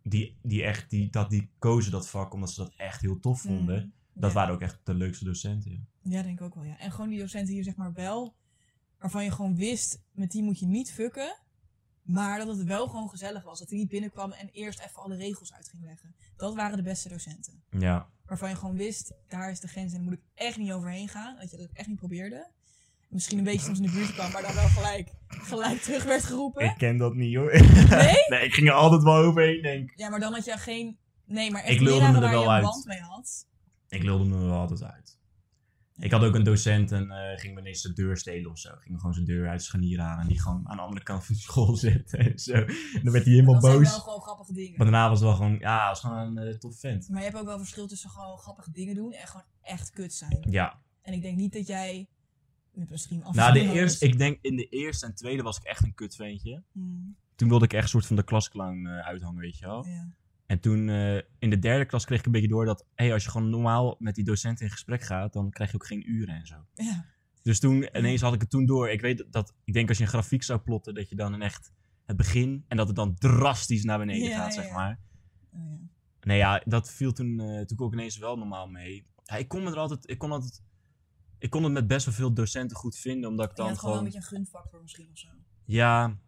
[0.02, 3.40] die, die echt, die, dat, die kozen dat vak omdat ze dat echt heel tof
[3.40, 3.82] vonden.
[3.84, 5.70] Mm, Dat waren ook echt de leukste docenten.
[5.70, 5.78] Ja.
[6.16, 6.78] Ja, denk ik ook wel, ja.
[6.78, 8.34] En gewoon die docenten hier zeg maar wel,
[8.98, 11.36] waarvan je gewoon wist, met die moet je niet fucken.
[12.12, 13.58] Maar dat het wel gewoon gezellig was.
[13.58, 16.14] Dat hij niet binnenkwam en eerst even alle regels uit ging leggen.
[16.36, 17.62] Dat waren de beste docenten.
[17.70, 18.08] ja.
[18.26, 21.08] Waarvan je gewoon wist, daar is de grens en daar moet ik echt niet overheen
[21.08, 21.36] gaan.
[21.40, 22.50] Dat je dat echt niet probeerde.
[23.08, 26.24] Misschien een beetje soms in de buurt kwam, maar dan wel gelijk, gelijk terug werd
[26.24, 26.64] geroepen.
[26.64, 27.52] Ik ken dat niet hoor.
[27.52, 28.14] Nee?
[28.28, 29.98] nee, ik ging er altijd wel overheen, denk ik.
[29.98, 30.98] Ja, maar dan had je geen...
[31.24, 32.62] Nee, maar echt Ik lulde leraren me er waar wel uit.
[32.64, 33.46] band mee had.
[33.88, 35.18] Ik lulde me er wel altijd uit.
[36.00, 38.70] Ik had ook een docent en eh ging me ineens de deur stelen of zo.
[38.80, 41.34] Ging gewoon zijn deur uit scharnier aan en die gewoon aan de andere kant van
[41.34, 42.52] de school zetten en zo.
[42.52, 43.90] En dan werd hij helemaal dat zijn boos.
[43.90, 44.74] wel gewoon grappige dingen.
[44.76, 47.08] Maar daarna was het wel gewoon, ja, het was gewoon een eh, tof vent.
[47.08, 50.12] Maar je hebt ook wel verschil tussen gewoon grappige dingen doen en gewoon echt kut
[50.12, 50.46] zijn.
[50.50, 52.08] Ja, En ik denk niet dat jij
[52.72, 55.84] misschien af nou de eerste, ik denk in de eerste en tweede was ik echt
[55.84, 56.62] een kutventje.
[56.72, 59.86] Hmm, Toen wilde ik echt een soort van de klasclown eh, uithangen, weet je wel.
[59.86, 60.08] ja.
[60.50, 63.24] En toen eh, in de derde klas kreeg ik een beetje door dat, hey, als
[63.24, 66.34] je gewoon normaal met die docent in gesprek gaat, dan krijg je ook geen uren
[66.34, 66.66] en zo.
[66.74, 67.06] ja.
[67.42, 68.90] Dus toen, ineens had ik het toen door.
[68.90, 71.42] Ik weet dat, ik denk als je een grafiek zou plotten, dat je dan een
[71.42, 71.72] echt
[72.04, 75.00] het begin en dat het dan drastisch naar beneden Ja, gaat, ja, zeg maar.
[75.52, 75.88] Oh, ja.
[76.20, 79.06] Nee, ja, dat viel toen, eh, toen ik ineens wel normaal mee.
[79.36, 80.62] Ik kon me er altijd, ik kon altijd,
[81.38, 84.04] ik kon het met best wel veel docenten goed vinden, omdat ik dan gewoon, een
[84.04, 85.28] beetje een gunfactor misschien of zo.
[85.64, 86.18] ja,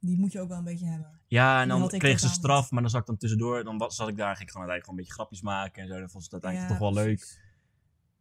[0.00, 1.20] Die moet je ook wel een beetje hebben.
[1.26, 2.70] ja, en dan kreeg ze straf, niet.
[2.70, 4.84] maar dan zat ik dan tussendoor, dan was, zat ik daar, ging ik gewoon uiteindelijk
[4.84, 7.40] gewoon een beetje grapjes maken en zo, dan vond ze uiteindelijk Ja, toch wel leuk.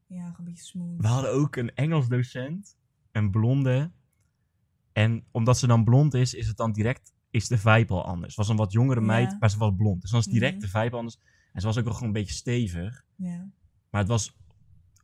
[0.08, 1.02] Ja, gewoon een beetje smooth.
[1.02, 2.78] We hadden ook een Engels docent,
[3.12, 3.92] een blonde.
[4.92, 8.28] En omdat ze dan blond is, is het dan direct, is de vibe al anders.
[8.28, 9.06] Het was een wat jongere Ja.
[9.06, 10.02] meid, maar ze was blond.
[10.02, 10.62] Dus dan is direct Mhm.
[10.62, 11.20] de vibe anders.
[11.54, 13.06] En ze was ook wel gewoon een beetje stevig.
[13.16, 13.50] Ja.
[13.90, 14.38] Maar het was,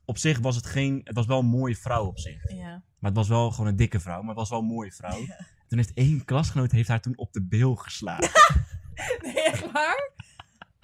[0.05, 2.51] op zich was het geen, het was wel een mooie vrouw op zich.
[2.51, 2.83] Ja.
[2.99, 5.19] Maar het was wel gewoon een dikke vrouw, maar het was wel een mooie vrouw.
[5.19, 5.45] Ja.
[5.67, 8.29] Toen heeft één klasgenoot heeft haar toen op de bil geslagen.
[9.21, 10.11] Nee, echt waar?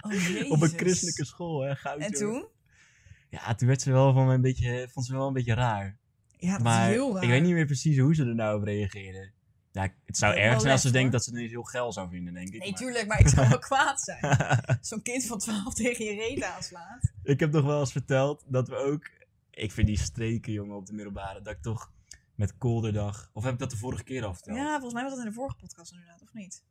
[0.00, 0.48] Oh, jezus.
[0.54, 1.76] op een christelijke school, hè.
[1.76, 2.46] Goud, En toen?
[3.28, 5.98] Ja, toen werd ze wel van een beetje, vond ze wel een beetje raar.
[6.36, 7.22] Ja, dat Maar is heel raar.
[7.22, 9.30] ik weet niet meer precies hoe ze er nou op reageerde.
[9.72, 12.08] Ja, het zou erg zijn als ze denkt dat ze het ineens heel geil zou
[12.10, 12.60] vinden, denk ik.
[12.60, 14.36] Nee, maar- tuurlijk, maar ik zou wel kwaad zijn.
[14.80, 17.12] Zo'n kind van 12 tegen je reet aanslaat.
[17.22, 19.10] ik heb toch wel eens verteld dat we ook...
[19.50, 21.92] Ik vind die streken, jongen, op de middelbare, dat ik toch
[22.34, 23.30] met Kolderdag...
[23.32, 24.56] Of heb ik dat de vorige keer al verteld?
[24.56, 26.64] Ja, volgens mij was dat in de vorige podcast inderdaad, of niet?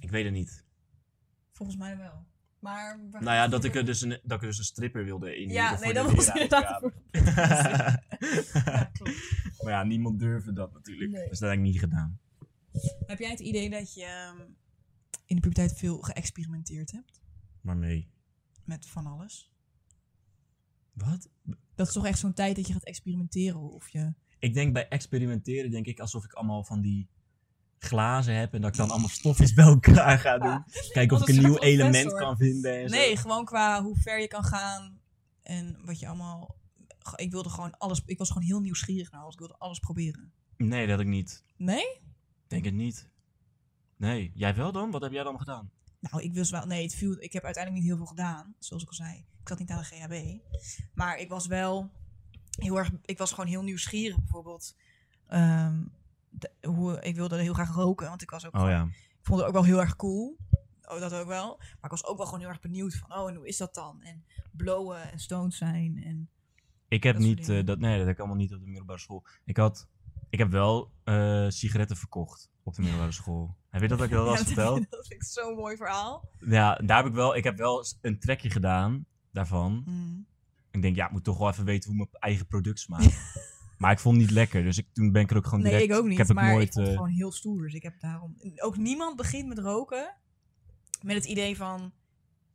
[0.00, 0.64] Ik weet het niet.
[1.52, 2.26] Volgens mij wel.
[2.58, 3.00] Maar...
[3.10, 5.48] Nou ja, dat ik, er dus een, dat ik er dus een stripper wilde in.
[5.48, 9.12] Ja, nee, dat was inderdaad Ja, klopt.
[9.62, 11.10] maar ja, niemand durfde dat natuurlijk.
[11.10, 11.28] Nee.
[11.28, 12.18] Dus dat heb ik niet gedaan.
[13.06, 14.40] Heb jij het idee dat je ehm,
[15.26, 17.20] in de puberteit veel geëxperimenteerd hebt?
[17.60, 18.10] Maar nee.
[18.64, 19.52] Met van alles?
[20.92, 21.28] Wat?
[21.74, 24.14] Dat is toch echt zo'n tijd dat je gaat experimenteren of je...
[24.38, 27.08] Ik denk bij experimenteren, denk ik alsof ik allemaal van die
[27.86, 30.64] glazen heb en dat ik dan allemaal stofjes bij elkaar ga doen.
[30.92, 32.18] Kijken of ik een nieuw element professor.
[32.18, 32.82] kan vinden.
[32.82, 32.96] En zo.
[32.96, 35.00] Nee, gewoon qua hoe ver je kan gaan
[35.42, 36.56] en wat je allemaal...
[37.16, 38.02] Ik wilde gewoon alles...
[38.06, 39.32] Ik was gewoon heel nieuwsgierig naar alles.
[39.32, 40.32] Ik wilde alles proberen.
[40.56, 41.44] Nee, dat had ik niet.
[41.56, 42.00] Nee?
[42.46, 43.08] Denk het niet.
[43.96, 44.90] Nee, jij wel dan?
[44.90, 45.70] Wat heb jij dan gedaan?
[46.00, 46.66] Nou, ik wist wel...
[46.66, 48.54] Nee, het viel, ik heb uiteindelijk niet heel veel gedaan.
[48.58, 49.16] Zoals ik al zei.
[49.40, 50.38] Ik zat niet aan de GHB.
[50.94, 51.90] Maar ik was wel...
[52.50, 54.76] heel erg, ik was gewoon heel nieuwsgierig bijvoorbeeld.
[55.26, 55.82] Ehm,
[56.66, 58.84] hoe, ik wilde heel graag roken, want ik was ook Oh gewoon- ja.
[59.18, 60.36] ik vond het ook wel heel erg cool.
[60.88, 61.56] Oh, dat ook wel.
[61.58, 63.74] Maar ik was ook wel gewoon heel erg benieuwd van, oh, en hoe is dat
[63.74, 64.02] dan?
[64.02, 66.02] En blowen en stoned zijn.
[66.04, 66.28] En
[66.88, 68.98] Ik heb Dat niet, eh, dat, nee, dat heb ik allemaal niet op de middelbare
[68.98, 69.24] school.
[69.44, 69.88] Ik had,
[70.30, 73.56] ik heb wel eh, sigaretten verkocht op de middelbare school.
[73.70, 74.86] Heb je dat ook wel Ja, eens verteld?
[74.90, 76.28] dat vind ik zo'n mooi verhaal.
[76.38, 79.82] Ja, daar heb ik wel, ik heb wel een trekje gedaan daarvan.
[79.86, 80.26] Mm.
[80.70, 83.16] Ik denk, ja, ik moet toch wel even weten hoe mijn eigen product smaakt.
[83.78, 85.72] Maar ik vond het niet lekker, dus ik, toen ben ik er ook gewoon Nee,
[85.72, 85.90] direct...
[85.92, 86.18] ik ook niet.
[86.18, 87.62] heb het maar nooit, ik vond het eh, gewoon heel stoer.
[87.62, 88.36] Dus ik heb daarom...
[88.56, 90.14] Ook niemand begint met roken
[91.02, 91.92] met het idee van...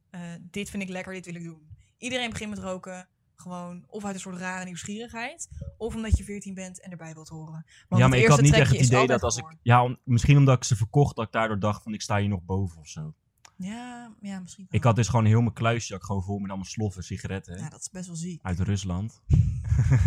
[0.09, 1.67] eh, dit vind ik lekker, dit wil ik doen.
[1.97, 5.49] Iedereen begint met roken gewoon of uit een soort rare nieuwsgierigheid...
[5.78, 7.65] of omdat je 14 bent en erbij wilt horen.
[7.89, 9.55] Want ja, maar ik had niet echt het idee dat als ik...
[9.61, 12.30] Ja, om- misschien omdat ik ze verkocht, dat ik daardoor dacht van ik sta hier
[12.30, 13.13] nog boven of zo.
[13.62, 14.80] Ja, ja, misschien wel.
[14.80, 17.57] Ik had dus gewoon heel mijn kluisje gewoon vol met allemaal sloffen sigaretten.
[17.57, 18.39] Ja, dat is best wel ziek.
[18.43, 19.22] uit Rusland.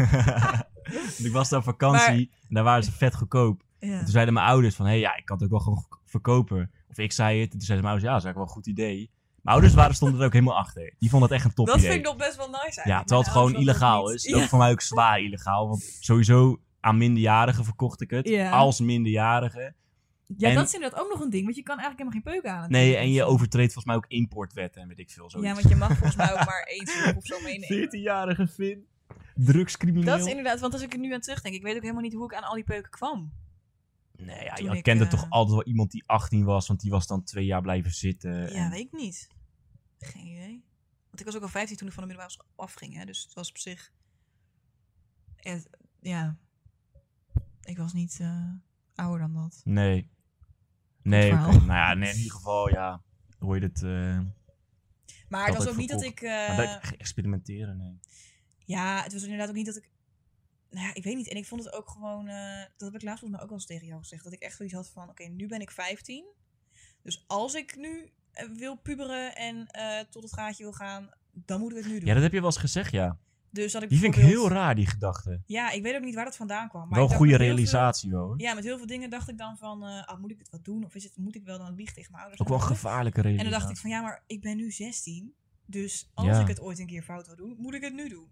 [1.18, 3.62] Ik was daar op vakantie en daar waren ze vet goedkoop.
[3.78, 3.98] Ja.
[3.98, 6.70] Toen zeiden mijn ouders van, hé, ja, ik kan het ook wel gewoon verkopen.
[6.90, 7.52] Of ik zei het.
[7.52, 9.10] En toen zeiden mijn ouders, ja, dat is eigenlijk wel een goed idee.
[9.42, 10.94] Mijn ouders waren, stonden er ook helemaal achter.
[10.98, 11.90] Die vonden het echt een top Dat idee.
[11.90, 12.86] vind ik nog best wel nice eigenlijk.
[12.88, 14.22] ja, terwijl het gewoon illegaal is.
[14.22, 14.48] dat Dat niet.
[14.50, 15.68] voor mij ook zwaar illegaal.
[15.68, 18.28] Want sowieso aan minderjarigen verkocht ik het.
[18.28, 18.50] Ja.
[18.50, 19.74] Als minderjarige.
[20.26, 21.44] Ja, ja en- dat is inderdaad ook nog een ding.
[21.44, 22.70] Want je kan eigenlijk helemaal geen peuk aan.
[22.70, 25.30] Nee, en je overtreedt volgens mij ook importwetten en weet ik veel.
[25.30, 25.48] Zoiets.
[25.50, 27.88] Ja, want je mag volgens mij ook maar één of zo meenemen.
[27.88, 28.86] 14-jarige Finn.
[29.34, 30.04] Drugscrimineel.
[30.04, 32.12] Dat is inderdaad, want als ik er nu aan terugdenk, ik weet ook helemaal niet
[32.12, 33.32] hoe ik aan al die peuken kwam.
[34.16, 36.80] Nee, ja, Toen je ik, kende eh, toch altijd wel iemand die 18 was, want
[36.80, 38.32] die was dan twee jaar blijven zitten.
[38.52, 39.28] Ja, en- weet ik niet.
[39.98, 40.64] Geen idee.
[41.06, 43.22] Want ik was ook al 15 toen ik van de middelbare school afging, hè, dus
[43.22, 43.92] het was op zich.
[45.36, 45.68] Het-
[46.00, 46.36] ja.
[47.62, 48.50] Ik was niet eh,
[48.94, 49.60] ouder dan dat.
[49.64, 50.10] Nee.
[51.04, 51.32] Nee.
[51.32, 53.02] Nou ja, nee, in ieder geval, ja.
[53.38, 53.82] Hoe heet het?
[53.82, 54.20] eh
[55.28, 56.22] Maar het was ook niet dat ik.
[56.22, 57.98] maar dat, ge- experimenteren, nee.
[58.64, 59.90] Ja, het was inderdaad ook niet dat ik.
[60.70, 61.28] Nou ja, ik weet niet.
[61.28, 62.28] En ik vond het ook gewoon.
[62.28, 64.24] eh, dat heb ik laatst volgens mij ook al eens tegen jou gezegd.
[64.24, 66.24] Dat ik echt zoiets had van: oké, nu ben ik 15.
[67.02, 68.12] Dus als ik nu
[68.56, 69.66] wil puberen en
[70.10, 72.08] tot het gaatje wil gaan, dan moet ik het nu doen.
[72.08, 73.18] Ja, dat heb je wel eens gezegd, ja.
[73.54, 75.42] Dus dat ik Die vind ik heel raar, die gedachte.
[75.46, 76.88] Ja, ik weet ook niet waar dat vandaan kwam.
[76.88, 78.40] Maar Wel een goede veel- realisatie, hoor.
[78.40, 80.64] ja, met heel veel dingen dacht ik dan van: eh, ah, moet ik het wat
[80.64, 80.84] doen?
[80.84, 82.42] Of is het, moet ik wel dan liegen tegen mijn ouders?
[82.42, 83.50] Ook wel een en gevaarlijke En realisatie.
[83.52, 85.34] dan dacht ik van: ja, maar ik ben nu 16.
[85.66, 86.40] Dus als Ja.
[86.40, 88.28] ik het ooit een keer fout wil doen, moet ik het nu doen.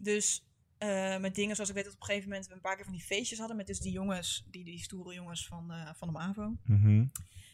[0.00, 0.46] Dus
[0.78, 2.84] eh, met dingen zoals ik weet dat op een gegeven moment we een paar keer
[2.84, 6.08] van die feestjes hadden met dus die jongens, die, die stoere jongens van, eh, van
[6.08, 6.56] de MAVO.
[6.64, 6.88] Mhm.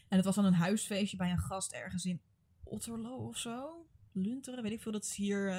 [0.07, 2.21] En het was dan een huisfeestje bij een gast ergens in
[2.63, 3.85] Otterlo of zo.
[4.13, 4.91] Lunteren, weet ik veel.
[4.91, 5.49] Dat is hier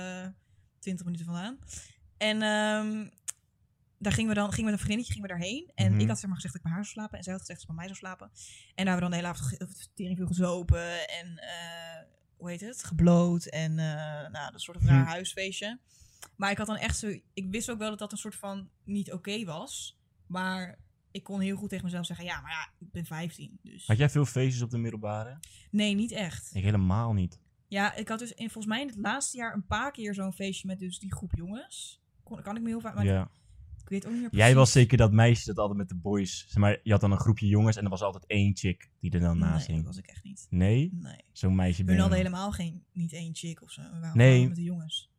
[0.82, 1.58] 20 minuten vandaan.
[2.16, 3.08] En ehm,
[3.98, 5.70] daar gingen we dan, gingen we met een vriendinnetje gingen we daarheen.
[5.74, 6.00] En Mhm.
[6.00, 7.18] ik had zeg maar gezegd dat ik bij haar zou slapen.
[7.18, 8.30] En zij had gezegd dat ze bij mij zou slapen.
[8.74, 11.08] En daar hebben we dan de hele avond ge- tering veel gezopen.
[11.08, 12.02] En eh,
[12.36, 12.84] hoe heet het?
[12.84, 13.44] Gebloot.
[13.46, 15.08] En eh nou, dat soort raar Hm.
[15.10, 15.78] huisfeestje.
[16.36, 17.08] Maar ik had dan echt zo...
[17.34, 19.98] Ik wist ook wel dat dat een soort van niet oké was.
[20.26, 20.78] Maar
[21.10, 22.24] ik kon heel goed tegen mezelf zeggen...
[22.26, 23.58] Ja, maar ja, ik ben 15.
[23.62, 23.86] Dus...
[23.86, 25.38] Had jij veel feestjes op de middelbare?
[25.70, 26.50] Nee, niet echt.
[26.54, 27.38] Ik helemaal niet.
[27.72, 30.32] Ja, ik had dus in, volgens mij in het laatste jaar een paar keer zo'n
[30.32, 32.00] feestje met dus die groep jongens.
[32.22, 32.94] Kon, kan ik me heel vaak...
[32.94, 33.30] Maar ja.
[33.82, 34.54] ik weet ook niet meer Jij precies.
[34.56, 36.38] was zeker dat meisje dat altijd met de boys...
[36.48, 39.10] Zeg maar, je had dan een groepje jongens en er was altijd één chick die
[39.10, 39.86] er dan Nee, naast dat hing.
[39.86, 40.46] was ik echt niet.
[40.50, 40.90] Nee?
[40.92, 41.20] Nee.
[41.32, 42.26] Zo'n meisje ben je hadden dan.
[42.26, 43.82] helemaal geen, niet één chick of zo.
[44.14, 44.46] Nee.
[44.48, 45.10] met de jongens.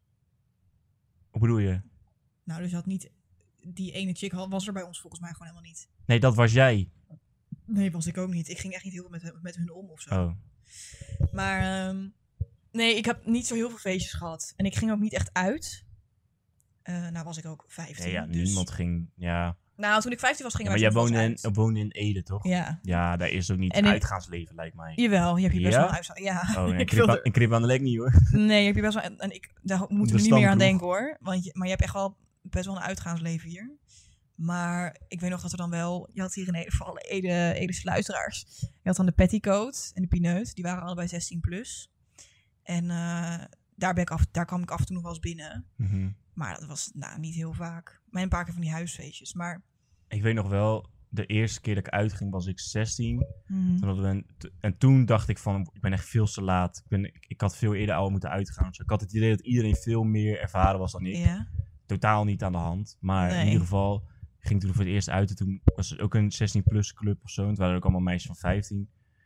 [1.30, 1.82] Hoe bedoel je?
[2.44, 3.12] Nou, dus had niet...
[3.62, 5.90] Die ene chick had- was er bij ons volgens mij gewoon helemaal niet.
[6.06, 6.90] Nee, dat was jij.
[7.66, 8.50] Nee, was ik ook niet.
[8.50, 10.24] Ik ging echt niet heel veel met, met hun om of zo.
[10.24, 10.32] Oh.
[11.32, 12.08] Maar ehm,
[12.74, 14.54] nee, ik heb niet zo heel veel feestjes gehad.
[14.56, 15.86] En ik ging ook niet echt uit.
[16.82, 18.04] Eh, nou was ik ook 15.
[18.04, 19.10] Nee, ja, dus- niemand ging...
[19.16, 19.58] Ja.
[19.76, 22.48] Nou, toen ik 15 was, ging Ja, maar jij woonde in, woonde in Ede, toch?
[22.48, 22.80] Ja.
[22.82, 24.94] Ja, daar is ook niet En in- uitgaansleven, lijkt mij.
[24.96, 25.90] Jawel, je hebt hier best Ja?
[25.90, 26.24] wel een.
[26.24, 28.14] Ja, Oh, nee, ik krip, wilde- aan, een krip aan de lek niet, hoor.
[28.32, 29.18] Nee, je hebt hier best wel.
[29.18, 31.18] En ik, daar moeten we niet meer aan denken hoor.
[31.20, 33.72] Want je, maar je hebt echt wel best wel een uitgaansleven hier.
[34.36, 36.10] Maar ik weet nog dat er dan wel.
[36.14, 38.46] Je had hier in Ede, voor alle Ede, Edese luisteraars.
[38.60, 40.56] Je had dan de Petticoat en de Pineut.
[40.56, 41.92] Die waren allebei 16 plus.
[42.64, 43.44] En eh,
[43.76, 45.66] daar, ben ik af, daar kwam ik af en toe nog wel eens binnen.
[45.76, 46.10] Mhm.
[46.34, 48.02] Maar dat was nou, niet heel vaak.
[48.10, 49.34] Maar een paar keer van die huisfeestjes.
[49.34, 49.62] Maar.
[50.08, 53.26] Ik weet nog wel, de eerste keer dat ik uitging was ik 16.
[53.46, 56.42] hmm, Toen hadden we een- en toen dacht ik van, ik ben echt veel te
[56.42, 56.78] laat.
[56.78, 58.68] Ik, ben, ik, ik had veel eerder al moeten uitgaan.
[58.68, 61.16] Dus ik had het idee dat iedereen veel meer ervaren was dan ik.
[61.86, 62.98] Totaal niet aan de hand.
[63.00, 64.08] Maar in ieder geval,
[64.40, 65.30] ging toen voor het eerst uit.
[65.30, 67.42] En toen was het ook een 16-plus club of zo.
[67.42, 68.78] En toen waren er ook allemaal meisjes van 15.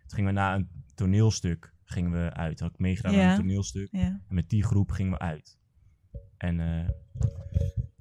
[0.07, 2.59] Toen gingen we na een toneelstuk gingen we uit.
[2.59, 3.87] Had ik meegedaan aan een toneelstuk.
[3.91, 4.01] ja.
[4.01, 5.57] En met die groep gingen we uit.
[6.37, 6.89] En eh,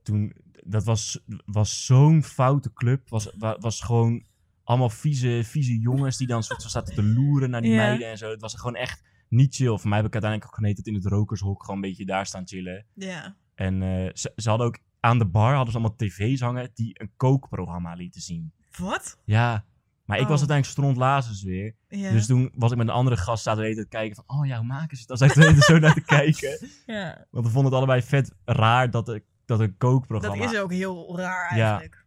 [0.02, 0.32] toen,
[0.64, 3.08] dat was, was zo'n foute club.
[3.08, 4.24] Was, wa- was gewoon
[4.64, 7.76] allemaal vieze, vieze jongens die dan soort van zaten te loeren naar die Ja.
[7.76, 8.30] meiden en zo.
[8.30, 9.78] Het was gewoon echt niet chill.
[9.78, 12.26] Voor mij heb ik uiteindelijk ook geneten dat in het rokershok gewoon een beetje daar
[12.26, 12.86] staan chillen.
[12.94, 13.36] Ja.
[13.54, 17.00] En eh, ze, ze hadden ook aan de bar hadden ze allemaal tv's hangen die
[17.00, 18.52] een kookprogramma lieten zien.
[18.78, 19.18] Wat?
[19.24, 19.64] Ja,
[20.06, 20.28] maar ik Oh.
[20.28, 21.74] was uiteindelijk strontlazers weer.
[21.88, 22.10] Ja.
[22.10, 24.56] Dus toen was ik met een andere gast zaten we te kijken van, oh ja,
[24.56, 25.18] hoe maken ze het?
[25.18, 26.68] Dan zijn we er zo naar te kijken.
[26.86, 27.26] ja.
[27.30, 30.44] Want we vonden het allebei vet raar dat, er, dat een kookprogramma...
[30.44, 32.04] Dat is ook heel raar eigenlijk.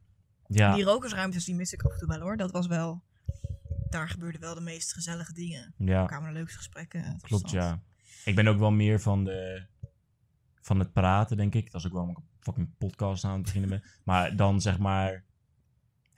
[0.47, 2.37] Ja, Die rokersruimtes die mis ik af en toe wel hoor.
[2.37, 3.03] Dat was wel...
[3.89, 5.73] Daar gebeurden wel de meest gezellige dingen.
[5.77, 7.19] Er ja, kwamen de leukste gesprekken.
[7.21, 7.81] klopt ja.
[8.25, 9.65] Ik ben ook wel meer van, de,
[10.61, 11.71] van het praten, denk ik.
[11.71, 13.99] Dat is ook wel een fucking podcast aan het beginnen met.
[14.03, 15.23] Maar dan zeg maar,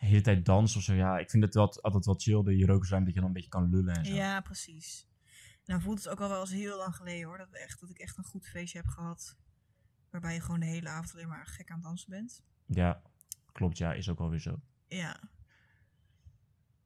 [0.02, 0.94] de hele tijd dansen of zo.
[0.94, 3.50] Ja, ik vind het wel, altijd wel chill, de rokersruimte, dat je dan een beetje
[3.50, 4.14] kan lullen en zo.
[4.14, 5.08] Ja, precies.
[5.66, 7.38] Nou voelt het ook al wel eens heel lang geleden hoor.
[7.38, 9.38] Dat, echt, dat ik echt een goed feestje heb gehad.
[10.10, 12.44] Waarbij je gewoon de hele avond alleen maar gek aan het dansen bent.
[12.66, 13.02] Ja,
[13.52, 14.62] klopt ja, is ook wel weer zo.
[14.88, 15.20] Ja.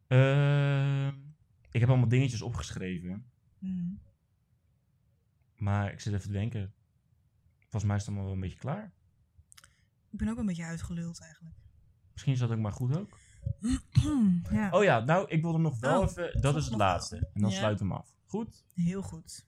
[0.08, 1.16] Ehm,
[1.72, 3.32] ik heb allemaal dingetjes opgeschreven.
[3.60, 3.94] Hm.
[5.56, 6.74] Maar ik zit even te denken.
[7.60, 8.94] Volgens mij is het allemaal wel een beetje klaar.
[10.10, 11.65] Ik ben ook een beetje uitgeluld eigenlijk.
[12.16, 13.18] Misschien is dat ook maar goed ook.
[14.52, 14.70] ja.
[14.72, 16.42] Oh ja, nou, ik wilde nog wel Oh, even...
[16.42, 17.16] Dat is het laatste.
[17.34, 17.58] En dan Ja.
[17.58, 18.10] sluiten we hem af.
[18.26, 18.64] Goed?
[18.74, 19.46] Heel goed.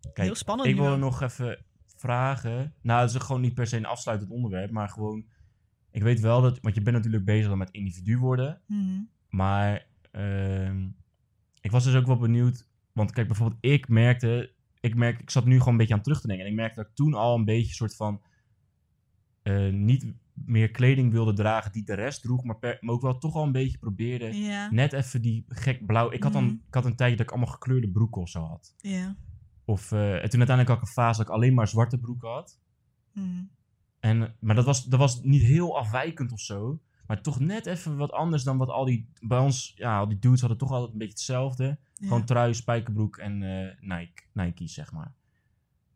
[0.00, 1.64] Kijk, heel spannend ik wilde nog even
[1.96, 2.74] vragen.
[2.82, 5.24] Nou, het is gewoon niet per se een afsluitend onderwerp, maar gewoon...
[5.90, 6.58] Ik weet wel dat...
[6.60, 8.60] Want je bent natuurlijk bezig dan met individu worden.
[8.66, 9.00] Mhm.
[9.28, 10.88] Maar ehm,
[11.60, 12.68] ik was dus ook wel benieuwd.
[12.92, 14.52] Want kijk, bijvoorbeeld ik merkte...
[14.80, 16.44] Ik, merk, ik zat nu gewoon een beetje aan terug te denken.
[16.46, 18.22] En ik merkte dat ik toen al een beetje soort van...
[19.42, 20.14] eh, niet
[20.46, 22.44] meer kleding wilde dragen die de rest droeg.
[22.44, 24.68] Maar, per, maar ook wel toch al een beetje probeerde...
[24.70, 26.10] Net even die gek blauw...
[26.10, 26.54] Ik had, dan, Mhm.
[26.68, 28.74] ik had een tijdje dat ik allemaal gekleurde broeken of zo had.
[28.78, 29.16] Ja.
[29.64, 32.28] Of, eh, en toen uiteindelijk had ik een fase dat ik alleen maar zwarte broeken
[32.28, 32.58] had.
[33.12, 33.42] Mhm.
[34.00, 36.80] En, maar dat was, dat was niet heel afwijkend of zo.
[37.06, 39.08] Maar toch net even wat anders dan wat al die...
[39.20, 41.64] Bij ons, ja, al die dudes hadden toch altijd een beetje hetzelfde.
[41.64, 42.06] Ja.
[42.06, 45.12] Gewoon trui, spijkerbroek en eh Nike, Nike's, zeg maar.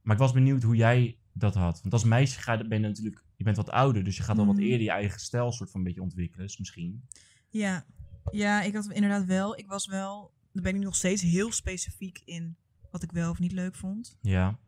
[0.03, 1.81] Maar ik was benieuwd hoe jij dat had.
[1.81, 3.23] Want als meisje ga ben je natuurlijk...
[3.37, 4.65] Je bent wat ouder, dus je gaat al wat Mhm.
[4.65, 6.47] eerder je eigen stijl soort van een beetje ontwikkelen.
[6.47, 7.09] Dus misschien...
[7.51, 7.85] Ja.
[8.31, 9.59] ja, ik had inderdaad wel.
[9.59, 10.33] Ik was wel.
[10.53, 12.57] Daar ben ik nog steeds heel specifiek in
[12.91, 14.19] wat ik wel of niet leuk vond.
[14.21, 14.59] Ja.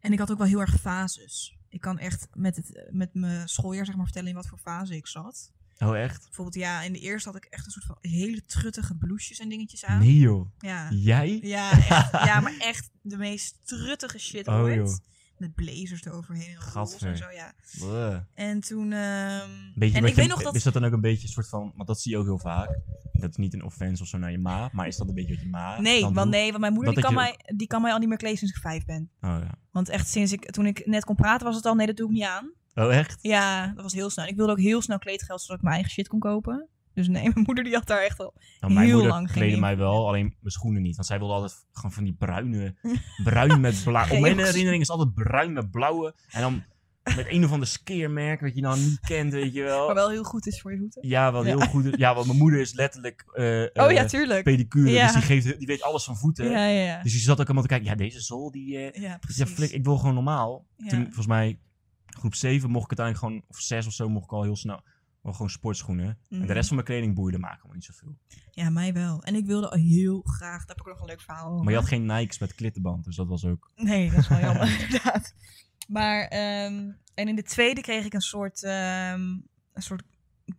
[0.00, 1.56] En ik had ook wel heel erg fases.
[1.68, 4.96] Ik kan echt met, het, met mijn schooljaar zeg maar vertellen in wat voor fase
[4.96, 5.52] ik zat.
[5.78, 6.22] Oh, echt?
[6.24, 9.48] Bijvoorbeeld, ja, in de eerste had ik echt een soort van hele truttige blouses en
[9.48, 9.98] dingetjes aan.
[9.98, 10.48] Nee, joh.
[10.58, 10.90] Ja.
[10.90, 11.38] Jij?
[11.42, 14.74] Ja, echt, ja, maar echt de meest truttige shit Oh, ooit.
[14.76, 14.96] joh.
[15.38, 17.52] Met blazers eroverheen en roze en zo, ja.
[17.78, 18.16] Bleh.
[18.34, 18.92] En toen...
[18.92, 20.54] ehm, Beetje en ik je- weet nog dat...
[20.54, 21.72] Is dat dan ook een beetje een soort van...
[21.76, 22.78] Want dat zie je ook heel vaak.
[23.12, 24.68] Dat is niet een offense of zo naar je ma.
[24.72, 26.28] Maar is dat een beetje wat je ma Nee, want doet?
[26.28, 28.38] nee, want mijn moeder Dat die kan, mij, die kan mij al niet meer kleden
[28.38, 29.10] sinds ik vijf ben.
[29.20, 29.54] Oh ja.
[29.70, 32.06] Want echt sinds ik, toen ik net kon praten was het al, nee, dat doe
[32.06, 32.50] ik niet aan.
[32.74, 33.18] Oh echt?
[33.20, 34.26] Ja, dat was heel snel.
[34.26, 36.68] Ik wilde ook heel snel kleedgeld, zodat ik mijn eigen shit kon kopen.
[36.96, 38.34] Dus nee, mijn moeder die had daar echt al...
[38.60, 40.94] Nou, mijn Heel moeder lang geen mij wel, alleen mijn schoenen niet.
[40.96, 42.74] Want zij wilde altijd gewoon van die bruine...
[43.24, 44.10] bruin met blauw.
[44.10, 46.14] Op mijn herinnering is altijd bruin met blauwe.
[46.30, 46.64] En dan
[47.16, 49.86] met een of ander skeermerk wat je dan niet kent, weet je wel.
[49.86, 51.08] Maar wel heel goed is voor je voeten.
[51.08, 51.96] Ja, wel heel goed.
[51.96, 54.44] Ja, want mijn moeder is letterlijk eh, Oh ja, eh, tuurlijk.
[54.44, 54.90] pedicure.
[54.90, 55.02] Ja.
[55.04, 56.50] Dus die, geeft, die weet alles van voeten.
[56.50, 57.02] Ja, ja.
[57.02, 57.86] Dus je zat ook allemaal te kijken.
[57.88, 58.78] Ja, deze zool, die...
[58.78, 59.44] eh, Ja, precies.
[59.44, 60.66] flik, ik wil gewoon normaal.
[60.88, 61.58] Toen, volgens mij,
[62.06, 64.80] groep 7 mocht ik uiteindelijk gewoon, of 6 of zo, mocht ik al heel snel,
[65.34, 66.06] gewoon sportschoenen.
[66.28, 66.46] En Mhm.
[66.46, 68.16] de rest van mijn kleding boeide me eigenlijk niet zoveel.
[68.50, 69.22] Ja, mij wel.
[69.22, 70.64] En ik wilde al heel graag...
[70.64, 71.64] Daar heb ik nog een leuk verhaal over.
[71.64, 73.70] Maar je had geen Nikes met klittenband, dus dat was ook...
[73.74, 75.34] Nee, dat is wel jammer, inderdaad.
[75.88, 79.20] Maar, ehm, en in de tweede kreeg ik een soort, ehm,
[79.72, 80.02] een soort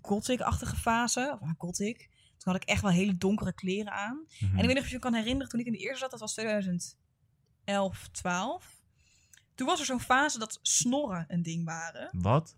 [0.01, 1.37] gothic-achtige fase.
[1.41, 1.97] Of gothic.
[2.37, 4.25] Toen had ik echt wel hele donkere kleren aan.
[4.39, 4.51] Mhm.
[4.51, 6.11] En ik weet nog of je je kan herinneren, toen ik in de eerste zat,
[6.11, 8.81] dat was 2011, 12.
[9.55, 12.09] Toen was er zo'n fase dat snorren een ding waren.
[12.11, 12.57] Wat?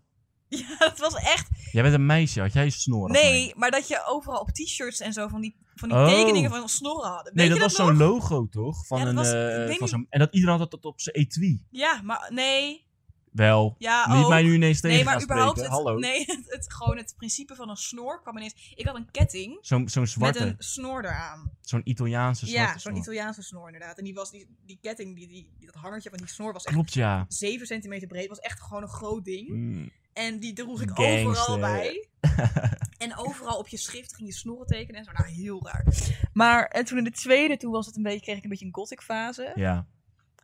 [0.68, 1.48] Ja, dat was echt...
[1.72, 3.10] Jij bent een meisje, had jij snor?
[3.10, 6.06] Nee, maar dat je overal op t-shirts en zo van die, van die Oh.
[6.08, 7.34] tekeningen van snorren hadden.
[7.34, 8.86] Nee, dat was zo'n logo toch?
[8.86, 11.64] Van Ja, een, was- eh, van zo'n- en dat iedereen had dat op zijn etui.
[11.70, 12.88] Ja, maar nee.
[13.32, 13.74] Wel.
[13.78, 14.28] Ja, Niet ook.
[14.28, 15.76] mij nu ineens tegen Nee, maar überhaupt spreken.
[15.76, 15.98] het, Hallo.
[15.98, 18.72] nee, het, het- gewoon het principe van een snor kwam ineens.
[18.74, 21.52] Ik had een ketting Zo'n zo'n zwarte, met een snor eraan.
[21.60, 22.96] zo'n Italiaanse zwarte Ja, zo'n snor.
[22.96, 23.98] Italiaanse snor inderdaad.
[23.98, 26.64] En die was die, die ketting, die, die, die- dat hangertje van die snor was
[26.64, 27.24] echt Klopt, ja.
[27.28, 28.28] 7 centimeter breed.
[28.28, 29.48] Was echt gewoon een groot ding.
[29.48, 29.90] Mm.
[30.12, 31.26] En die droeg ik Gangster.
[31.26, 32.08] overal bij.
[33.04, 35.12] en overal op je schrift ging je snorren tekenen en zo.
[35.12, 35.84] Nou, heel raar.
[36.32, 38.66] Maar en toen in de tweede, toen was het een beetje, kreeg ik een beetje
[38.66, 39.52] een gothic fase.
[39.54, 39.86] Ja,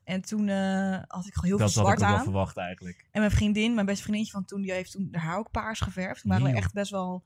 [0.04, 2.22] En toen eh, had ik gewoon heel dat veel had ik zwart ook wel aan.
[2.22, 3.06] verwacht eigenlijk.
[3.10, 5.80] En mijn vriendin, mijn beste vriendinnetje van toen, die heeft toen haar haar ook paars
[5.80, 6.20] geverfd.
[6.20, 7.24] Toen waren we echt best wel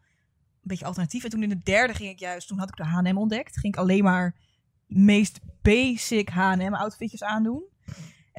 [0.63, 1.25] een beetje alternatief.
[1.25, 3.59] En toen in de derde ging ik juist, toen had ik de H&M ontdekt.
[3.59, 4.37] Ging ik alleen maar
[4.87, 7.63] meest basic H&M outfitjes aandoen.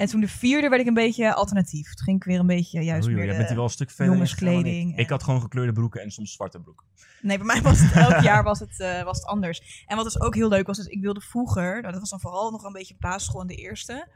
[0.02, 1.94] En toen de vierde werd ik een beetje alternatief.
[1.94, 3.70] Toen ging ik weer een beetje juist Oei, oei, meer jij bent hier wel een
[3.72, 4.96] stuk verder jongenskleding Ik.
[4.96, 6.86] en- ik had gewoon gekleurde broeken en soms zwarte broeken.
[7.22, 9.84] Nee, bij mij was het elk jaar was het, eh, was het anders.
[9.86, 12.20] En wat dus ook heel leuk was, is ik wilde vroeger, nou, dat was dan
[12.20, 14.08] vooral nog een beetje basisschool in de eerste,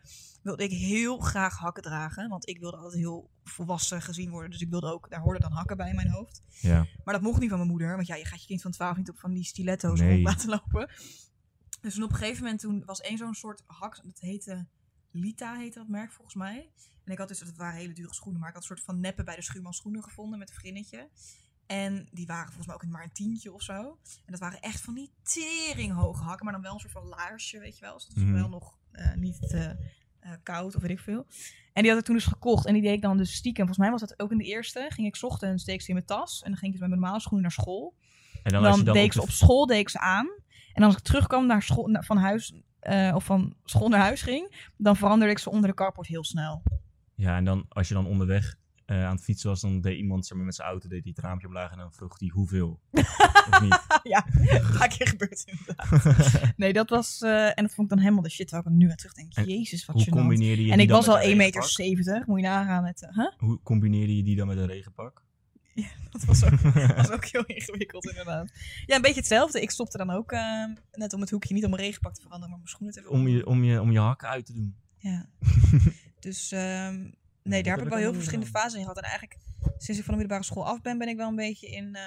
[0.43, 2.29] wilde ik heel graag hakken dragen.
[2.29, 4.51] Want ik wilde altijd heel volwassen gezien worden.
[4.51, 6.43] Dus ik wilde ook, daar hoorden dan hakken bij in mijn hoofd.
[6.61, 6.87] Ja.
[7.05, 7.95] Maar dat mocht niet van mijn moeder.
[7.95, 10.11] Want ja, je gaat je kind van 12 niet op van die stiletto's Nee.
[10.13, 10.91] rond laten lopen.
[11.81, 14.01] Dus toen op een gegeven moment toen was één zo'n soort hak.
[14.05, 14.67] Dat heette
[15.19, 16.71] Lita, heette dat merk volgens mij.
[17.05, 18.41] En ik had dus, dat waren hele dure schoenen.
[18.41, 21.09] Maar ik had een soort van neppen bij de schuurman schoenen gevonden met een vrinnetje.
[21.67, 23.99] En die waren volgens mij ook maar een tientje of zo.
[24.25, 26.45] En dat waren echt van die teringhoge hakken.
[26.45, 27.95] Maar dan wel een soort van laarsje, weet je wel.
[27.95, 28.33] Dus dat was Mhm.
[28.35, 29.77] wel nog eh, niet te
[30.21, 31.27] eh, koud of weet ik veel.
[31.73, 32.67] En die had ik toen dus gekocht.
[32.67, 33.67] En die deed ik dan dus stiekem.
[33.67, 34.87] Volgens mij was dat ook in de eerste.
[34.89, 36.43] Ging ik 's ochtends, steek ze in mijn tas.
[36.43, 37.95] En dan ging ik dus met mijn normale schoenen naar school.
[38.43, 40.29] En Dan, dan, deed ik ze op school deed ik ze aan.
[40.73, 42.55] En als ik terugkwam naar school, van huis,
[42.87, 46.25] eh, of van school naar huis ging, dan veranderde ik ze onder de carport heel
[46.25, 46.63] snel.
[47.15, 48.57] Ja, en dan als je dan onderweg
[48.87, 51.13] eh, aan het fietsen was, dan deed iemand zeg maar, met zijn auto deed hij
[51.17, 52.81] het raampje omlaag en dan vroeg hij hoeveel.
[53.51, 53.79] of niet?
[54.13, 54.27] ja,
[54.79, 56.55] vaak keer gebeurd inderdaad.
[56.57, 58.91] Nee, dat was, eh, en dat vond ik dan helemaal de shit waar ik nu
[58.91, 59.35] aan terugdenk.
[59.35, 60.11] En Jezus, wat Hoe gênant.
[60.11, 63.09] combineerde je En die ik dan was al een 1,70 meter, moet je nagaan met,
[63.15, 63.31] huh?
[63.39, 65.25] Hoe combineerde je die dan met een regenpak?
[66.17, 66.61] Dat was ook,
[66.97, 68.53] was ook heel ingewikkeld inderdaad.
[68.87, 69.61] Ja, een beetje hetzelfde.
[69.61, 72.51] Ik stopte dan ook eh, net om het hoekje, niet om mijn regenpak te veranderen,
[72.51, 74.77] maar mijn schoenen te Om je, om, je, om je hakken uit te doen.
[74.99, 75.29] Ja.
[76.27, 77.11] dus ehm,
[77.43, 78.99] nee, daar heb ik wel heel allemaal verschillende fasen in gehad.
[78.99, 81.67] En eigenlijk, sinds ik van de middelbare school af ben, ben ik wel een beetje
[81.67, 81.95] in...
[81.95, 82.03] eh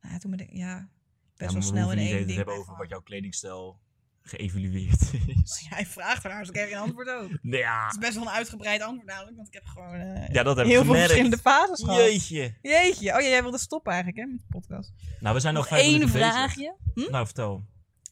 [0.00, 0.88] nou, ja, toen ben ik, ja,
[1.36, 2.36] best wel we snel in één ding.
[2.36, 3.80] hebben over wat jouw kledingstijl
[4.22, 5.66] geëvalueerd is.
[5.74, 7.30] Hij vraagt ernaar, dus ik krijg een antwoord ook.
[7.32, 7.88] Het Nee, ja.
[7.88, 10.66] is best wel een uitgebreid antwoord namelijk, want ik heb gewoon eh, ja, dat heb
[10.66, 11.00] ik heel veel gemerkt.
[11.12, 11.98] verschillende fases gehad.
[12.00, 12.54] Jeetje.
[12.62, 13.14] Jeetje.
[13.14, 14.92] Oh ja, jij wilde stoppen eigenlijk, hè, met de podcast.
[15.20, 16.74] Nou, we zijn nog Nog vijf één vraagje.
[16.94, 17.10] Hm?
[17.10, 17.64] Nou, vertel.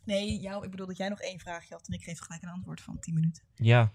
[0.04, 2.48] Nee, jou, ik bedoel dat jij nog één vraagje had en ik geef gelijk een
[2.48, 3.42] antwoord van 10 minuten.
[3.54, 3.92] Ja,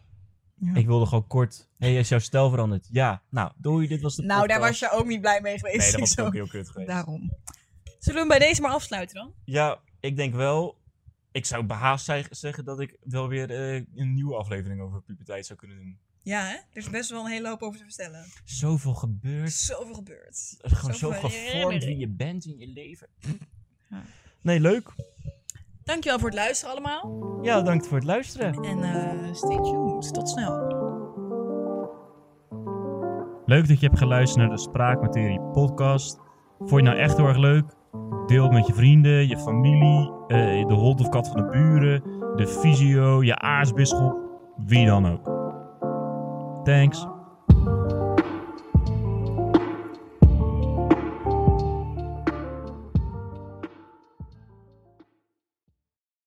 [0.56, 0.74] Ja.
[0.76, 1.68] ik wilde gewoon kort.
[1.78, 2.88] Hé, hey, is jouw stijl veranderd?
[2.92, 3.22] Ja.
[3.30, 5.78] Nou, doei, dit was de nou, daar was je ook niet blij mee geweest.
[5.78, 6.90] Nee, dat was ook heel kut geweest.
[6.90, 7.32] Daarom.
[8.00, 9.34] Zullen we hem bij deze maar afsluiten dan?
[9.46, 10.80] Ja, ik denk wel.
[11.32, 15.46] Ik zou behaast zeg- zeggen dat ik wel weer eh, een nieuwe aflevering over puberteit
[15.46, 15.98] zou kunnen doen.
[16.24, 16.54] Ja, hè?
[16.54, 18.26] Er is best wel een hele hoop over te vertellen.
[18.44, 19.48] Zoveel gebeurd.
[19.48, 23.08] is zoveel is gewoon zo gevormd wie je bent in je leven.
[23.90, 24.02] Ja.
[24.42, 24.94] Nee, leuk.
[25.84, 27.40] Dankjewel voor het luisteren allemaal.
[27.44, 28.54] Ja, dank voor het luisteren.
[28.54, 30.14] En eh, stay tuned.
[30.14, 30.70] Tot snel.
[33.46, 36.18] Leuk dat je hebt geluisterd naar de Spraakmaterie podcast.
[36.58, 37.66] Vond je het nou echt heel erg leuk?
[38.26, 42.04] Deel met je vrienden, je familie, eh, de hond of kat van de buren,
[42.36, 44.18] de fysio, je aartsbisschop,
[44.66, 45.32] wie dan ook.
[46.64, 47.08] Thanks.